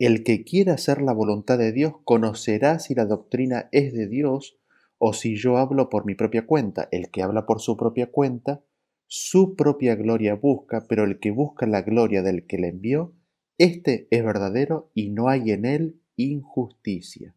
El 0.04 0.26
que 0.26 0.44
quiera 0.44 0.74
hacer 0.74 1.02
la 1.02 1.14
voluntad 1.14 1.58
de 1.58 1.72
Dios 1.72 1.94
conocerá 2.04 2.78
si 2.80 2.94
la 2.94 3.06
doctrina 3.06 3.70
es 3.72 3.94
de 3.94 4.06
Dios 4.06 4.60
o 4.98 5.14
si 5.14 5.38
yo 5.38 5.56
hablo 5.56 5.88
por 5.90 6.06
mi 6.06 6.14
propia 6.14 6.46
cuenta. 6.46 6.90
El 6.92 7.10
que 7.10 7.24
habla 7.24 7.46
por 7.46 7.62
su 7.62 7.78
propia 7.78 8.12
cuenta, 8.12 8.66
su 9.08 9.56
propia 9.56 9.96
gloria 9.96 10.36
busca, 10.36 10.88
pero 10.90 11.06
el 11.06 11.22
que 11.22 11.32
busca 11.32 11.68
la 11.68 11.84
gloria 11.84 12.22
del 12.22 12.46
que 12.46 12.58
le 12.58 12.68
envió, 12.68 13.14
este 13.58 14.10
es 14.12 14.26
verdadero 14.26 14.92
y 14.94 15.10
no 15.10 15.30
hay 15.30 15.52
en 15.52 15.64
él 15.64 16.02
injusticia. 16.18 17.34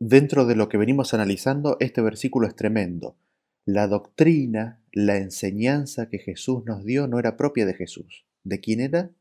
Dentro 0.00 0.46
de 0.46 0.56
lo 0.56 0.68
que 0.68 0.78
venimos 0.78 1.14
analizando, 1.14 1.76
este 1.78 2.00
versículo 2.00 2.48
es 2.48 2.56
tremendo. 2.56 3.16
La 3.64 3.86
doctrina, 3.86 4.82
la 4.90 5.16
enseñanza 5.18 6.08
que 6.08 6.18
Jesús 6.18 6.64
nos 6.64 6.84
dio 6.84 7.06
no 7.06 7.20
era 7.20 7.36
propia 7.36 7.66
de 7.66 7.74
Jesús. 7.74 8.26
¿De 8.42 8.58
quién 8.58 8.80
era? 8.80 9.12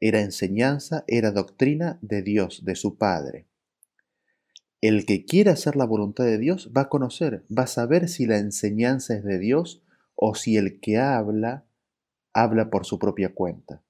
Era 0.00 0.20
enseñanza, 0.20 1.04
era 1.06 1.30
doctrina 1.30 1.98
de 2.02 2.22
Dios, 2.22 2.64
de 2.64 2.74
su 2.74 2.98
Padre. 2.98 3.46
El 4.80 5.06
que 5.06 5.24
quiera 5.24 5.52
hacer 5.52 5.74
la 5.74 5.86
voluntad 5.86 6.24
de 6.24 6.38
Dios 6.38 6.70
va 6.76 6.82
a 6.82 6.88
conocer, 6.88 7.44
va 7.56 7.64
a 7.64 7.66
saber 7.68 8.08
si 8.08 8.26
la 8.26 8.38
enseñanza 8.38 9.14
es 9.14 9.24
de 9.24 9.38
Dios 9.38 9.82
o 10.14 10.34
si 10.34 10.56
el 10.56 10.80
que 10.80 10.98
habla 10.98 11.64
habla 12.32 12.68
por 12.68 12.84
su 12.84 12.98
propia 12.98 13.34
cuenta. 13.34 13.82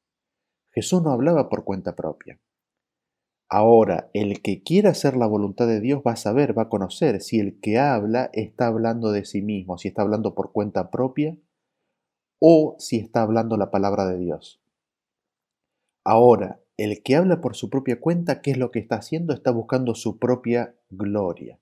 Jesús 0.70 1.02
no 1.02 1.10
hablaba 1.10 1.48
por 1.48 1.64
cuenta 1.64 1.96
propia. 1.96 2.38
Ahora, 3.48 4.10
el 4.12 4.42
que 4.42 4.62
quiera 4.62 4.90
hacer 4.90 5.16
la 5.16 5.26
voluntad 5.26 5.66
de 5.66 5.80
Dios 5.80 6.02
va 6.06 6.12
a 6.12 6.16
saber, 6.16 6.56
va 6.56 6.62
a 6.62 6.68
conocer 6.68 7.20
si 7.20 7.40
el 7.40 7.58
que 7.60 7.78
habla 7.78 8.30
está 8.32 8.66
hablando 8.66 9.10
de 9.10 9.24
sí 9.24 9.42
mismo, 9.42 9.78
si 9.78 9.88
está 9.88 10.02
hablando 10.02 10.34
por 10.34 10.52
cuenta 10.52 10.90
propia 10.90 11.36
o 12.38 12.76
si 12.78 12.98
está 12.98 13.22
hablando 13.22 13.56
la 13.56 13.70
palabra 13.70 14.06
de 14.06 14.18
Dios. 14.18 14.60
Ahora, 16.08 16.60
el 16.76 17.02
que 17.02 17.16
habla 17.16 17.40
por 17.40 17.56
su 17.56 17.68
propia 17.68 17.98
cuenta, 17.98 18.40
¿qué 18.40 18.52
es 18.52 18.58
lo 18.58 18.70
que 18.70 18.78
está 18.78 18.94
haciendo? 18.94 19.34
Está 19.34 19.50
buscando 19.50 19.96
su 19.96 20.20
propia 20.20 20.76
gloria. 20.88 21.58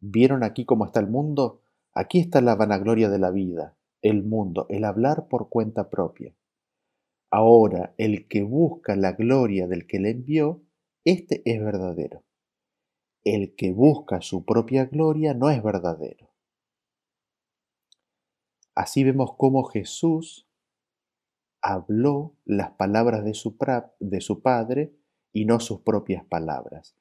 ¿Vieron 0.00 0.42
aquí 0.42 0.64
cómo 0.64 0.84
está 0.84 0.98
el 0.98 1.06
mundo? 1.06 1.60
Aquí 1.94 2.18
está 2.18 2.40
la 2.40 2.56
vanagloria 2.56 3.08
de 3.08 3.20
la 3.20 3.30
vida, 3.30 3.76
el 4.00 4.24
mundo, 4.24 4.66
el 4.68 4.84
hablar 4.84 5.28
por 5.28 5.48
cuenta 5.48 5.90
propia. 5.90 6.34
Ahora, 7.30 7.94
el 7.98 8.26
que 8.26 8.42
busca 8.42 8.96
la 8.96 9.12
gloria 9.12 9.68
del 9.68 9.86
que 9.86 10.00
le 10.00 10.10
envió, 10.10 10.64
este 11.04 11.42
es 11.44 11.62
verdadero. 11.62 12.24
El 13.22 13.54
que 13.54 13.72
busca 13.72 14.22
su 14.22 14.44
propia 14.44 14.86
gloria 14.86 15.34
no 15.34 15.50
es 15.50 15.62
verdadero. 15.62 16.32
Así 18.74 19.04
vemos 19.04 19.36
cómo 19.36 19.62
Jesús 19.62 20.48
habló 21.62 22.36
las 22.44 22.72
palabras 22.72 23.24
de 23.24 23.34
su, 23.34 23.56
de 24.00 24.20
su 24.20 24.42
Padre 24.42 24.94
y 25.32 25.46
no 25.46 25.60
sus 25.60 25.80
propias 25.80 26.24
palabras. 26.24 26.96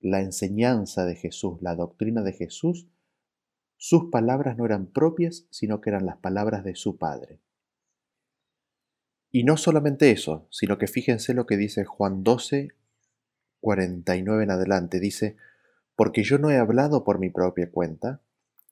La 0.00 0.20
enseñanza 0.20 1.06
de 1.06 1.16
Jesús, 1.16 1.60
la 1.62 1.74
doctrina 1.74 2.22
de 2.22 2.32
Jesús, 2.32 2.86
sus 3.76 4.10
palabras 4.10 4.56
no 4.56 4.66
eran 4.66 4.86
propias, 4.86 5.46
sino 5.50 5.80
que 5.80 5.90
eran 5.90 6.06
las 6.06 6.18
palabras 6.18 6.64
de 6.64 6.74
su 6.74 6.98
Padre. 6.98 7.40
Y 9.32 9.42
no 9.44 9.56
solamente 9.56 10.10
eso, 10.10 10.46
sino 10.50 10.78
que 10.78 10.86
fíjense 10.86 11.34
lo 11.34 11.46
que 11.46 11.56
dice 11.56 11.84
Juan 11.84 12.22
12, 12.22 12.68
49 13.60 14.44
en 14.44 14.50
adelante, 14.50 15.00
dice, 15.00 15.36
porque 15.96 16.22
yo 16.22 16.38
no 16.38 16.50
he 16.50 16.58
hablado 16.58 17.04
por 17.04 17.18
mi 17.18 17.30
propia 17.30 17.70
cuenta. 17.70 18.20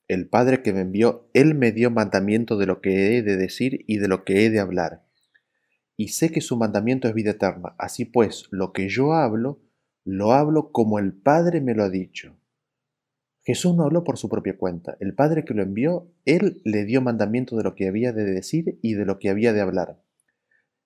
El 0.07 0.27
Padre 0.29 0.61
que 0.61 0.73
me 0.73 0.81
envió, 0.81 1.29
Él 1.33 1.55
me 1.55 1.71
dio 1.71 1.89
mandamiento 1.89 2.57
de 2.57 2.65
lo 2.65 2.81
que 2.81 3.17
he 3.17 3.23
de 3.23 3.35
decir 3.35 3.83
y 3.87 3.97
de 3.97 4.07
lo 4.07 4.23
que 4.23 4.45
he 4.45 4.49
de 4.49 4.59
hablar. 4.59 5.03
Y 5.95 6.09
sé 6.09 6.31
que 6.31 6.41
su 6.41 6.57
mandamiento 6.57 7.07
es 7.07 7.13
vida 7.13 7.31
eterna. 7.31 7.75
Así 7.77 8.05
pues, 8.05 8.47
lo 8.51 8.73
que 8.73 8.89
yo 8.89 9.13
hablo, 9.13 9.61
lo 10.03 10.31
hablo 10.31 10.71
como 10.71 10.99
el 10.99 11.13
Padre 11.13 11.61
me 11.61 11.75
lo 11.75 11.83
ha 11.83 11.89
dicho. 11.89 12.35
Jesús 13.45 13.75
no 13.75 13.83
habló 13.83 14.03
por 14.03 14.17
su 14.17 14.29
propia 14.29 14.57
cuenta. 14.57 14.97
El 14.99 15.13
Padre 15.13 15.43
que 15.43 15.53
lo 15.53 15.61
envió, 15.61 16.11
Él 16.25 16.61
le 16.63 16.85
dio 16.85 17.01
mandamiento 17.01 17.57
de 17.57 17.63
lo 17.63 17.75
que 17.75 17.87
había 17.87 18.13
de 18.13 18.23
decir 18.23 18.79
y 18.81 18.93
de 18.93 19.05
lo 19.05 19.19
que 19.19 19.29
había 19.29 19.53
de 19.53 19.61
hablar. 19.61 20.01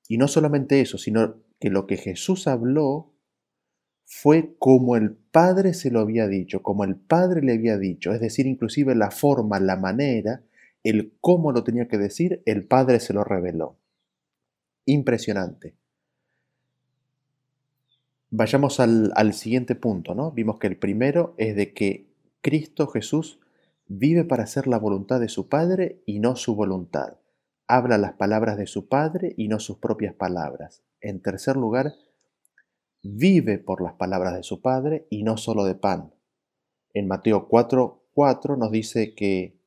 Y 0.08 0.18
no 0.18 0.28
solamente 0.28 0.82
eso, 0.82 0.98
sino 0.98 1.44
que 1.60 1.70
lo 1.70 1.86
que 1.86 1.98
Jesús 1.98 2.48
habló 2.48 3.14
fue 4.06 4.56
como 4.58 4.96
el 4.96 5.16
Padre 5.16 5.74
se 5.74 5.92
lo 5.92 6.00
había 6.00 6.28
dicho, 6.28 6.64
como 6.64 6.84
el 6.84 6.96
Padre 6.96 7.42
le 7.42 7.54
había 7.54 7.78
dicho, 7.78 8.14
es 8.14 8.22
decir, 8.22 8.48
inclusive 8.48 8.96
la 8.96 9.12
forma, 9.12 9.60
la 9.60 9.76
manera, 9.76 10.44
el 10.84 11.14
cómo 11.20 11.52
lo 11.52 11.64
tenía 11.64 11.88
que 11.88 11.98
decir, 11.98 12.42
el 12.46 12.66
Padre 12.66 13.00
se 13.02 13.14
lo 13.14 13.24
reveló. 13.24 13.78
Impresionante. 14.88 15.76
Vayamos 18.30 18.80
al, 18.80 19.34
siguiente 19.34 19.76
punto, 19.76 20.16
¿no? 20.16 20.32
Vimos 20.32 20.60
que 20.60 20.68
el 20.68 20.78
primero 20.78 21.36
es 21.38 21.58
de 21.58 21.74
que 21.74 22.08
Cristo 22.40 22.88
Jesús 22.88 23.40
vive 23.88 24.24
para 24.24 24.44
hacer 24.44 24.66
la 24.66 24.80
voluntad 24.80 25.20
de 25.20 25.28
su 25.28 25.50
Padre 25.50 26.02
y 26.06 26.20
no 26.20 26.38
su 26.38 26.56
voluntad. 26.56 27.18
Habla 27.68 27.98
las 27.98 28.14
palabras 28.14 28.58
de 28.58 28.66
su 28.66 28.88
Padre 28.88 29.34
y 29.36 29.50
no 29.50 29.60
sus 29.60 29.78
propias 29.78 30.14
palabras. 30.14 30.84
En 31.02 31.22
tercer 31.22 31.58
lugar, 31.58 31.94
vive 33.04 33.60
por 33.60 33.82
las 33.82 33.94
palabras 33.96 34.36
de 34.36 34.44
su 34.44 34.62
Padre 34.62 35.06
y 35.10 35.24
no 35.24 35.36
solo 35.36 35.66
de 35.66 35.76
pan. 35.76 36.14
En 36.94 37.08
Mateo 37.08 37.50
4, 37.50 38.06
4 38.14 38.56
nos 38.56 38.72
dice 38.72 39.16
que 39.16 39.60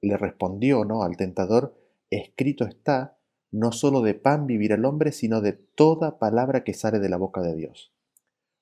le 0.00 0.16
respondió 0.16 0.84
¿no? 0.84 1.04
al 1.04 1.16
tentador, 1.16 1.80
escrito 2.10 2.64
está, 2.64 3.15
no 3.56 3.72
solo 3.72 4.02
de 4.02 4.12
pan 4.12 4.46
vivirá 4.46 4.74
el 4.74 4.84
hombre, 4.84 5.12
sino 5.12 5.40
de 5.40 5.54
toda 5.54 6.18
palabra 6.18 6.62
que 6.62 6.74
sale 6.74 6.98
de 6.98 7.08
la 7.08 7.16
boca 7.16 7.40
de 7.40 7.56
Dios. 7.56 7.90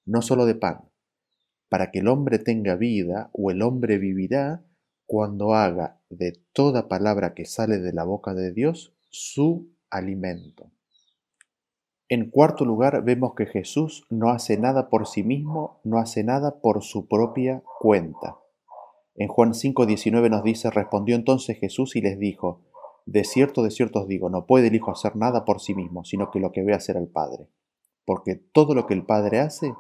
No 0.06 0.22
solo 0.22 0.46
de 0.46 0.54
pan, 0.54 0.88
para 1.68 1.90
que 1.90 1.98
el 1.98 2.06
hombre 2.06 2.38
tenga 2.38 2.76
vida 2.76 3.28
o 3.32 3.50
el 3.50 3.62
hombre 3.62 3.98
vivirá 3.98 4.62
cuando 5.04 5.52
haga 5.52 5.98
de 6.10 6.38
toda 6.52 6.86
palabra 6.86 7.34
que 7.34 7.44
sale 7.44 7.80
de 7.80 7.92
la 7.92 8.04
boca 8.04 8.34
de 8.34 8.52
Dios 8.52 8.94
su 9.10 9.68
alimento. 9.90 10.70
En 12.08 12.30
cuarto 12.30 12.64
lugar, 12.64 13.02
vemos 13.02 13.34
que 13.34 13.46
Jesús 13.46 14.06
no 14.10 14.30
hace 14.30 14.58
nada 14.58 14.90
por 14.90 15.08
sí 15.08 15.24
mismo, 15.24 15.80
no 15.82 15.98
hace 15.98 16.22
nada 16.22 16.60
por 16.60 16.84
su 16.84 17.08
propia 17.08 17.64
cuenta. 17.80 18.36
En 19.16 19.26
Juan 19.26 19.54
5:19 19.54 20.30
nos 20.30 20.44
dice, 20.44 20.70
respondió 20.70 21.16
entonces 21.16 21.58
Jesús 21.58 21.96
y 21.96 22.00
les 22.00 22.16
dijo, 22.16 22.60
de 23.06 23.24
cierto, 23.24 23.62
de 23.62 23.70
cierto 23.70 24.00
os 24.00 24.08
digo, 24.08 24.30
no 24.30 24.46
puede 24.46 24.68
el 24.68 24.74
Hijo 24.74 24.90
hacer 24.90 25.16
nada 25.16 25.44
por 25.44 25.60
sí 25.60 25.74
mismo, 25.74 26.04
sino 26.04 26.30
que 26.30 26.40
lo 26.40 26.52
que 26.52 26.62
ve 26.62 26.74
hacer 26.74 26.96
al 26.96 27.08
Padre. 27.08 27.48
Porque 28.04 28.36
todo 28.36 28.74
lo 28.74 28.86
que 28.86 28.94
el 28.94 29.04
Padre 29.04 29.40
hace, 29.40 29.74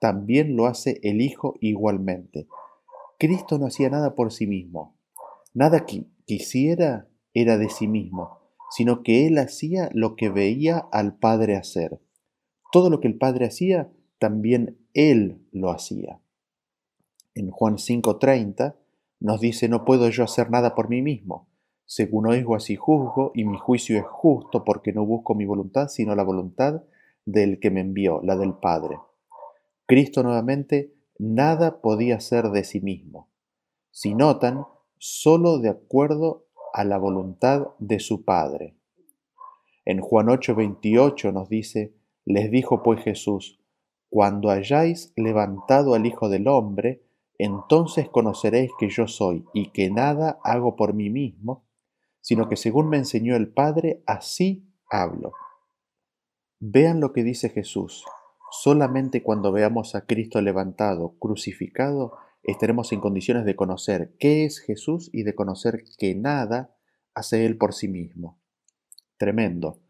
también 0.00 0.56
lo 0.56 0.66
hace 0.66 0.98
el 1.02 1.20
Hijo 1.20 1.54
igualmente. 1.60 2.46
Cristo 3.18 3.58
no 3.58 3.66
hacía 3.66 3.90
nada 3.90 4.14
por 4.14 4.32
sí 4.32 4.46
mismo. 4.46 4.96
Nada 5.52 5.86
que 5.86 6.06
quisiera 6.26 7.08
era 7.32 7.58
de 7.58 7.68
sí 7.68 7.86
mismo, 7.86 8.38
sino 8.70 9.02
que 9.02 9.26
Él 9.26 9.38
hacía 9.38 9.88
lo 9.92 10.16
que 10.16 10.30
veía 10.30 10.78
al 10.90 11.16
Padre 11.16 11.56
hacer. 11.56 12.00
Todo 12.72 12.90
lo 12.90 13.00
que 13.00 13.08
el 13.08 13.18
Padre 13.18 13.46
hacía, 13.46 13.92
también 14.18 14.78
Él 14.94 15.46
lo 15.52 15.70
hacía. 15.70 16.20
En 17.34 17.50
Juan 17.50 17.76
5:30 17.76 18.76
nos 19.20 19.40
dice, 19.40 19.68
no 19.68 19.84
puedo 19.84 20.08
yo 20.08 20.24
hacer 20.24 20.50
nada 20.50 20.74
por 20.74 20.88
mí 20.88 21.02
mismo. 21.02 21.48
Según 21.86 22.26
oigo 22.26 22.56
así 22.56 22.76
juzgo, 22.76 23.32
y 23.34 23.44
mi 23.44 23.58
juicio 23.58 23.98
es 23.98 24.06
justo 24.06 24.64
porque 24.64 24.92
no 24.92 25.04
busco 25.04 25.34
mi 25.34 25.44
voluntad, 25.44 25.88
sino 25.88 26.14
la 26.14 26.22
voluntad 26.24 26.82
del 27.24 27.60
que 27.60 27.70
me 27.70 27.80
envió, 27.80 28.20
la 28.22 28.36
del 28.36 28.54
Padre. 28.54 28.98
Cristo 29.86 30.22
nuevamente 30.22 30.94
nada 31.18 31.80
podía 31.80 32.20
ser 32.20 32.50
de 32.50 32.64
sí 32.64 32.80
mismo. 32.80 33.28
Si 33.90 34.14
notan, 34.14 34.64
solo 34.98 35.58
de 35.58 35.68
acuerdo 35.68 36.46
a 36.72 36.84
la 36.84 36.98
voluntad 36.98 37.68
de 37.78 38.00
su 38.00 38.24
Padre. 38.24 38.76
En 39.84 40.00
Juan 40.00 40.28
8:28 40.28 41.32
nos 41.32 41.48
dice, 41.48 41.94
les 42.24 42.50
dijo 42.50 42.82
pues 42.82 43.02
Jesús, 43.02 43.60
cuando 44.08 44.48
hayáis 44.48 45.12
levantado 45.16 45.94
al 45.94 46.06
Hijo 46.06 46.28
del 46.28 46.48
Hombre, 46.48 47.02
entonces 47.36 48.08
conoceréis 48.08 48.70
que 48.78 48.88
yo 48.88 49.06
soy 49.06 49.44
y 49.52 49.70
que 49.70 49.90
nada 49.90 50.38
hago 50.42 50.76
por 50.76 50.94
mí 50.94 51.10
mismo, 51.10 51.64
sino 52.24 52.48
que 52.48 52.56
según 52.56 52.88
me 52.88 52.96
enseñó 52.96 53.36
el 53.36 53.48
Padre, 53.52 54.02
así 54.06 54.66
hablo. 54.90 55.34
Vean 56.58 56.98
lo 56.98 57.12
que 57.12 57.22
dice 57.22 57.50
Jesús. 57.50 58.02
Solamente 58.50 59.22
cuando 59.22 59.52
veamos 59.52 59.94
a 59.94 60.06
Cristo 60.06 60.40
levantado, 60.40 61.18
crucificado, 61.18 62.16
estaremos 62.42 62.92
en 62.92 63.00
condiciones 63.00 63.44
de 63.44 63.56
conocer 63.56 64.14
qué 64.18 64.46
es 64.46 64.58
Jesús 64.60 65.10
y 65.12 65.24
de 65.24 65.34
conocer 65.34 65.84
que 65.98 66.14
nada 66.14 66.74
hace 67.14 67.44
Él 67.44 67.58
por 67.58 67.74
sí 67.74 67.88
mismo. 67.88 68.40
Tremendo. 69.18 69.82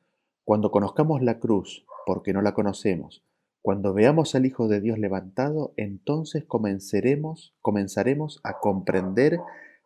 Cuando 0.42 0.72
conozcamos 0.72 1.22
la 1.22 1.38
cruz, 1.38 1.86
porque 2.04 2.32
no 2.32 2.42
la 2.42 2.52
conocemos, 2.52 3.24
cuando 3.62 3.94
veamos 3.94 4.34
al 4.34 4.44
Hijo 4.44 4.66
de 4.66 4.80
Dios 4.80 4.98
levantado, 4.98 5.72
entonces 5.76 6.44
comenzaremos, 6.44 7.54
comenzaremos 7.62 8.40
a 8.42 8.58
comprender 8.58 9.38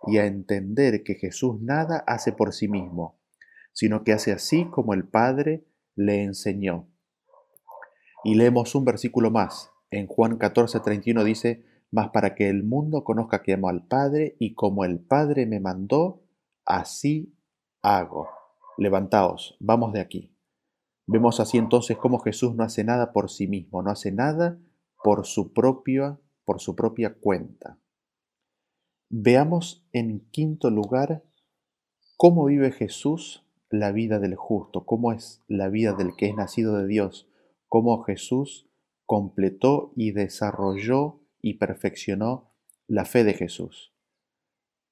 y 0.07 0.19
a 0.19 0.27
entender 0.27 1.03
que 1.03 1.15
Jesús 1.15 1.61
nada 1.61 2.05
hace 2.07 2.33
por 2.33 2.53
sí 2.53 2.69
mismo, 2.69 3.19
sino 3.73 4.05
que 4.05 4.13
hace 4.13 4.33
así 4.33 4.67
como 4.67 4.95
el 4.95 5.09
Padre 5.09 5.65
le 5.95 6.23
enseñó. 6.23 6.89
Y 8.25 8.35
leemos 8.35 8.75
un 8.75 8.85
versículo 8.85 9.31
más. 9.31 9.71
En 9.91 10.07
Juan 10.07 10.37
14, 10.37 10.81
31 10.81 11.25
dice, 11.25 11.65
Mas 11.91 12.11
para 12.11 12.35
que 12.35 12.49
el 12.49 12.65
mundo 12.65 13.05
conozca 13.05 13.43
que 13.43 13.55
amo 13.55 13.69
al 13.69 13.87
Padre 13.87 14.37
y 14.39 14.55
como 14.55 14.85
el 14.85 15.01
Padre 15.01 15.47
me 15.47 15.61
mandó, 15.61 16.23
así 16.65 17.35
hago. 17.83 18.29
Levantaos, 18.77 19.57
vamos 19.61 19.93
de 19.93 20.01
aquí. 20.01 20.35
Vemos 21.07 21.41
así 21.41 21.57
entonces 21.57 21.97
cómo 21.97 22.19
Jesús 22.19 22.55
no 22.55 22.65
hace 22.65 22.85
nada 22.85 23.13
por 23.13 23.31
sí 23.31 23.47
mismo, 23.47 23.83
no 23.83 23.91
hace 23.91 24.13
nada 24.13 24.59
por 25.03 25.25
su 25.25 25.55
propia, 25.55 26.21
por 26.45 26.61
su 26.61 26.77
propia 26.77 27.15
cuenta. 27.15 27.79
Veamos 29.11 29.87
en 29.93 30.21
quinto 30.31 30.69
lugar 30.69 31.25
cómo 32.19 32.45
vive 32.45 32.73
Jesús 32.73 33.43
la 33.71 33.91
vida 33.91 34.19
del 34.19 34.35
justo, 34.35 34.85
cómo 34.85 35.13
es 35.13 35.43
la 35.49 35.71
vida 35.71 35.95
del 35.95 36.15
que 36.15 36.27
es 36.27 36.35
nacido 36.35 36.77
de 36.77 36.87
Dios, 36.87 37.27
cómo 37.69 38.03
Jesús 38.03 38.69
completó 39.07 39.93
y 39.97 40.11
desarrolló 40.11 41.21
y 41.41 41.55
perfeccionó 41.55 42.51
la 42.87 43.07
fe 43.07 43.25
de 43.25 43.33
Jesús. 43.33 43.95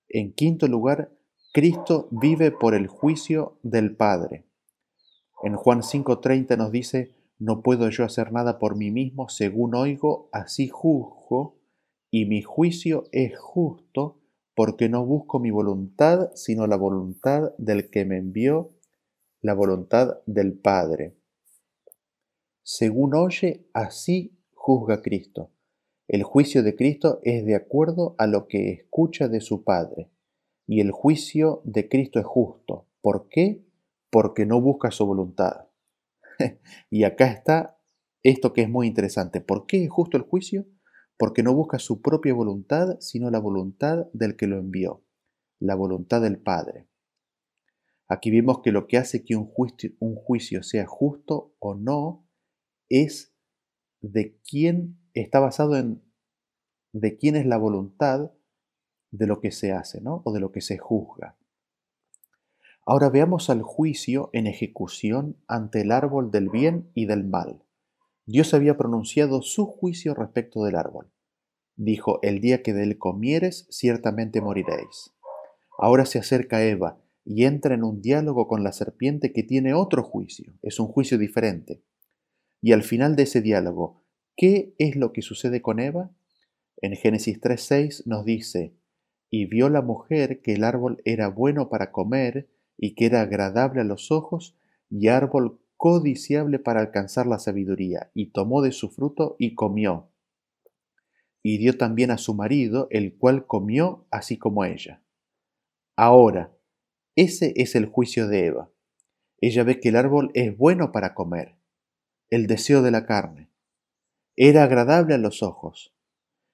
En 0.08 0.32
quinto 0.32 0.66
lugar, 0.66 1.12
Cristo 1.52 2.08
vive 2.10 2.50
por 2.52 2.74
el 2.74 2.86
juicio 2.86 3.58
del 3.62 3.96
Padre. 3.96 4.46
En 5.42 5.56
Juan 5.56 5.82
5:30 5.82 6.56
nos 6.56 6.72
dice, 6.72 7.14
no 7.38 7.60
puedo 7.60 7.90
yo 7.90 8.04
hacer 8.04 8.32
nada 8.32 8.58
por 8.58 8.76
mí 8.76 8.90
mismo, 8.90 9.28
según 9.28 9.74
oigo, 9.74 10.30
así 10.32 10.68
juzgo, 10.68 11.55
y 12.10 12.26
mi 12.26 12.42
juicio 12.42 13.04
es 13.12 13.38
justo, 13.38 14.20
porque 14.54 14.88
no 14.88 15.04
busco 15.04 15.38
mi 15.38 15.50
voluntad, 15.50 16.30
sino 16.34 16.66
la 16.66 16.76
voluntad 16.76 17.52
del 17.58 17.90
que 17.90 18.04
me 18.04 18.16
envió, 18.16 18.72
la 19.42 19.54
voluntad 19.54 20.18
del 20.26 20.54
Padre. 20.58 21.14
Según 22.62 23.14
oye, 23.14 23.68
así 23.74 24.36
juzga 24.54 25.02
Cristo. 25.02 25.50
El 26.08 26.22
juicio 26.22 26.62
de 26.62 26.74
Cristo 26.74 27.20
es 27.22 27.44
de 27.44 27.54
acuerdo 27.54 28.14
a 28.18 28.26
lo 28.26 28.46
que 28.46 28.70
escucha 28.70 29.28
de 29.28 29.40
su 29.40 29.64
Padre. 29.64 30.10
Y 30.66 30.80
el 30.80 30.90
juicio 30.90 31.60
de 31.64 31.88
Cristo 31.88 32.18
es 32.18 32.26
justo. 32.26 32.86
¿Por 33.00 33.28
qué? 33.28 33.64
Porque 34.10 34.46
no 34.46 34.60
busca 34.60 34.90
su 34.90 35.06
voluntad. 35.06 35.66
y 36.90 37.04
acá 37.04 37.26
está 37.26 37.78
esto 38.22 38.52
que 38.52 38.62
es 38.62 38.68
muy 38.68 38.86
interesante. 38.86 39.40
¿Por 39.40 39.66
qué 39.66 39.84
es 39.84 39.90
justo 39.90 40.16
el 40.16 40.24
juicio? 40.24 40.66
Porque 41.16 41.42
no 41.42 41.54
busca 41.54 41.78
su 41.78 42.02
propia 42.02 42.34
voluntad, 42.34 42.98
sino 43.00 43.30
la 43.30 43.38
voluntad 43.38 44.06
del 44.12 44.36
que 44.36 44.46
lo 44.46 44.58
envió, 44.58 45.02
la 45.58 45.74
voluntad 45.74 46.20
del 46.20 46.38
Padre. 46.38 46.86
Aquí 48.08 48.30
vemos 48.30 48.60
que 48.62 48.72
lo 48.72 48.86
que 48.86 48.98
hace 48.98 49.24
que 49.24 49.34
un 49.34 49.46
juicio, 49.46 50.62
sea 50.62 50.86
justo 50.86 51.54
o 51.58 51.74
no 51.74 52.28
es 52.88 53.34
de 54.00 54.38
quién 54.48 54.98
está 55.14 55.40
basado 55.40 55.76
en 55.76 56.02
de 56.92 57.18
quién 57.18 57.36
es 57.36 57.44
la 57.44 57.58
voluntad 57.58 58.32
de 59.10 59.26
lo 59.26 59.40
que 59.40 59.50
se 59.50 59.72
hace, 59.72 60.00
¿no? 60.00 60.22
O 60.24 60.32
de 60.32 60.40
lo 60.40 60.50
que 60.50 60.62
se 60.62 60.78
juzga. 60.78 61.36
Ahora 62.86 63.10
veamos 63.10 63.50
al 63.50 63.62
juicio 63.62 64.30
en 64.32 64.46
ejecución 64.46 65.36
ante 65.46 65.82
el 65.82 65.92
árbol 65.92 66.30
del 66.30 66.48
bien 66.48 66.90
y 66.94 67.04
del 67.04 67.24
mal. 67.24 67.65
Dios 68.26 68.54
había 68.54 68.76
pronunciado 68.76 69.40
su 69.40 69.66
juicio 69.66 70.12
respecto 70.12 70.64
del 70.64 70.74
árbol. 70.74 71.12
Dijo, 71.76 72.18
el 72.22 72.40
día 72.40 72.62
que 72.62 72.72
de 72.72 72.82
él 72.82 72.98
comieres, 72.98 73.68
ciertamente 73.70 74.40
moriréis. 74.40 75.14
Ahora 75.78 76.06
se 76.06 76.18
acerca 76.18 76.64
Eva 76.64 77.00
y 77.24 77.44
entra 77.44 77.74
en 77.74 77.84
un 77.84 78.02
diálogo 78.02 78.48
con 78.48 78.64
la 78.64 78.72
serpiente 78.72 79.32
que 79.32 79.44
tiene 79.44 79.74
otro 79.74 80.02
juicio, 80.02 80.54
es 80.62 80.80
un 80.80 80.88
juicio 80.88 81.18
diferente. 81.18 81.82
Y 82.60 82.72
al 82.72 82.82
final 82.82 83.14
de 83.14 83.24
ese 83.24 83.42
diálogo, 83.42 84.02
¿qué 84.36 84.74
es 84.78 84.96
lo 84.96 85.12
que 85.12 85.22
sucede 85.22 85.62
con 85.62 85.78
Eva? 85.78 86.10
En 86.78 86.96
Génesis 86.96 87.40
3.6 87.40 88.06
nos 88.06 88.24
dice, 88.24 88.74
y 89.30 89.46
vio 89.46 89.68
la 89.68 89.82
mujer 89.82 90.40
que 90.40 90.54
el 90.54 90.64
árbol 90.64 91.00
era 91.04 91.28
bueno 91.28 91.68
para 91.68 91.92
comer 91.92 92.48
y 92.76 92.94
que 92.94 93.06
era 93.06 93.20
agradable 93.20 93.82
a 93.82 93.84
los 93.84 94.10
ojos 94.10 94.56
y 94.90 95.08
árbol 95.08 95.60
codiciable 95.76 96.58
para 96.58 96.80
alcanzar 96.80 97.26
la 97.26 97.38
sabiduría, 97.38 98.10
y 98.14 98.30
tomó 98.32 98.62
de 98.62 98.72
su 98.72 98.90
fruto 98.90 99.36
y 99.38 99.54
comió. 99.54 100.10
Y 101.42 101.58
dio 101.58 101.76
también 101.76 102.10
a 102.10 102.18
su 102.18 102.34
marido, 102.34 102.88
el 102.90 103.16
cual 103.16 103.46
comió 103.46 104.06
así 104.10 104.38
como 104.38 104.64
ella. 104.64 105.02
Ahora, 105.96 106.56
ese 107.14 107.54
es 107.56 107.74
el 107.74 107.86
juicio 107.86 108.28
de 108.28 108.46
Eva. 108.46 108.70
Ella 109.40 109.64
ve 109.64 109.80
que 109.80 109.90
el 109.90 109.96
árbol 109.96 110.30
es 110.34 110.56
bueno 110.56 110.92
para 110.92 111.14
comer, 111.14 111.56
el 112.30 112.46
deseo 112.46 112.82
de 112.82 112.90
la 112.90 113.06
carne. 113.06 113.50
Era 114.34 114.64
agradable 114.64 115.14
a 115.14 115.18
los 115.18 115.42
ojos, 115.42 115.94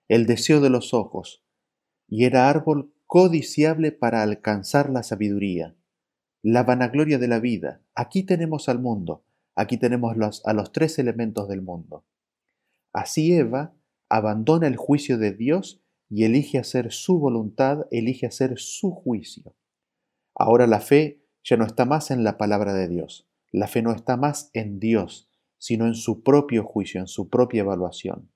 el 0.08 0.26
deseo 0.26 0.60
de 0.60 0.70
los 0.70 0.94
ojos, 0.94 1.44
y 2.06 2.24
era 2.24 2.48
árbol 2.48 2.92
codiciable 3.06 3.92
para 3.92 4.22
alcanzar 4.22 4.90
la 4.90 5.02
sabiduría, 5.02 5.76
la 6.42 6.64
vanagloria 6.64 7.18
de 7.18 7.28
la 7.28 7.38
vida. 7.38 7.80
Aquí 7.94 8.24
tenemos 8.24 8.68
al 8.68 8.80
mundo, 8.80 9.24
aquí 9.54 9.76
tenemos 9.76 10.42
a 10.44 10.52
los 10.52 10.72
tres 10.72 10.98
elementos 10.98 11.48
del 11.48 11.62
mundo. 11.62 12.04
Así 12.92 13.32
Eva 13.32 13.74
abandona 14.08 14.66
el 14.66 14.76
juicio 14.76 15.18
de 15.18 15.32
Dios 15.32 15.80
y 16.10 16.24
elige 16.24 16.58
hacer 16.58 16.92
su 16.92 17.18
voluntad, 17.18 17.86
elige 17.90 18.26
hacer 18.26 18.58
su 18.58 18.90
juicio. 18.90 19.54
Ahora 20.34 20.66
la 20.66 20.80
fe 20.80 21.22
ya 21.44 21.56
no 21.56 21.64
está 21.64 21.84
más 21.84 22.10
en 22.10 22.24
la 22.24 22.36
palabra 22.36 22.74
de 22.74 22.88
Dios, 22.88 23.28
la 23.50 23.68
fe 23.68 23.82
no 23.82 23.92
está 23.92 24.16
más 24.16 24.50
en 24.52 24.80
Dios, 24.80 25.30
sino 25.58 25.86
en 25.86 25.94
su 25.94 26.22
propio 26.22 26.64
juicio, 26.64 27.00
en 27.00 27.06
su 27.06 27.30
propia 27.30 27.60
evaluación. 27.60 28.30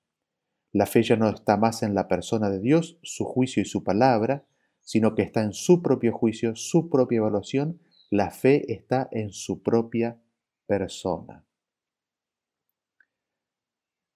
La 0.71 0.85
fe 0.85 1.03
ya 1.03 1.15
no 1.17 1.29
está 1.29 1.57
más 1.57 1.83
en 1.83 1.93
la 1.93 2.07
persona 2.07 2.49
de 2.49 2.59
Dios, 2.59 2.99
su 3.03 3.25
juicio 3.25 3.61
y 3.61 3.65
su 3.65 3.83
palabra, 3.83 4.45
sino 4.81 5.15
que 5.15 5.23
está 5.23 5.41
en 5.41 5.53
su 5.53 5.81
propio 5.81 6.13
juicio, 6.13 6.55
su 6.55 6.89
propia 6.89 7.17
evaluación. 7.17 7.79
La 8.09 8.31
fe 8.31 8.71
está 8.71 9.09
en 9.11 9.33
su 9.33 9.61
propia 9.61 10.21
persona. 10.65 11.45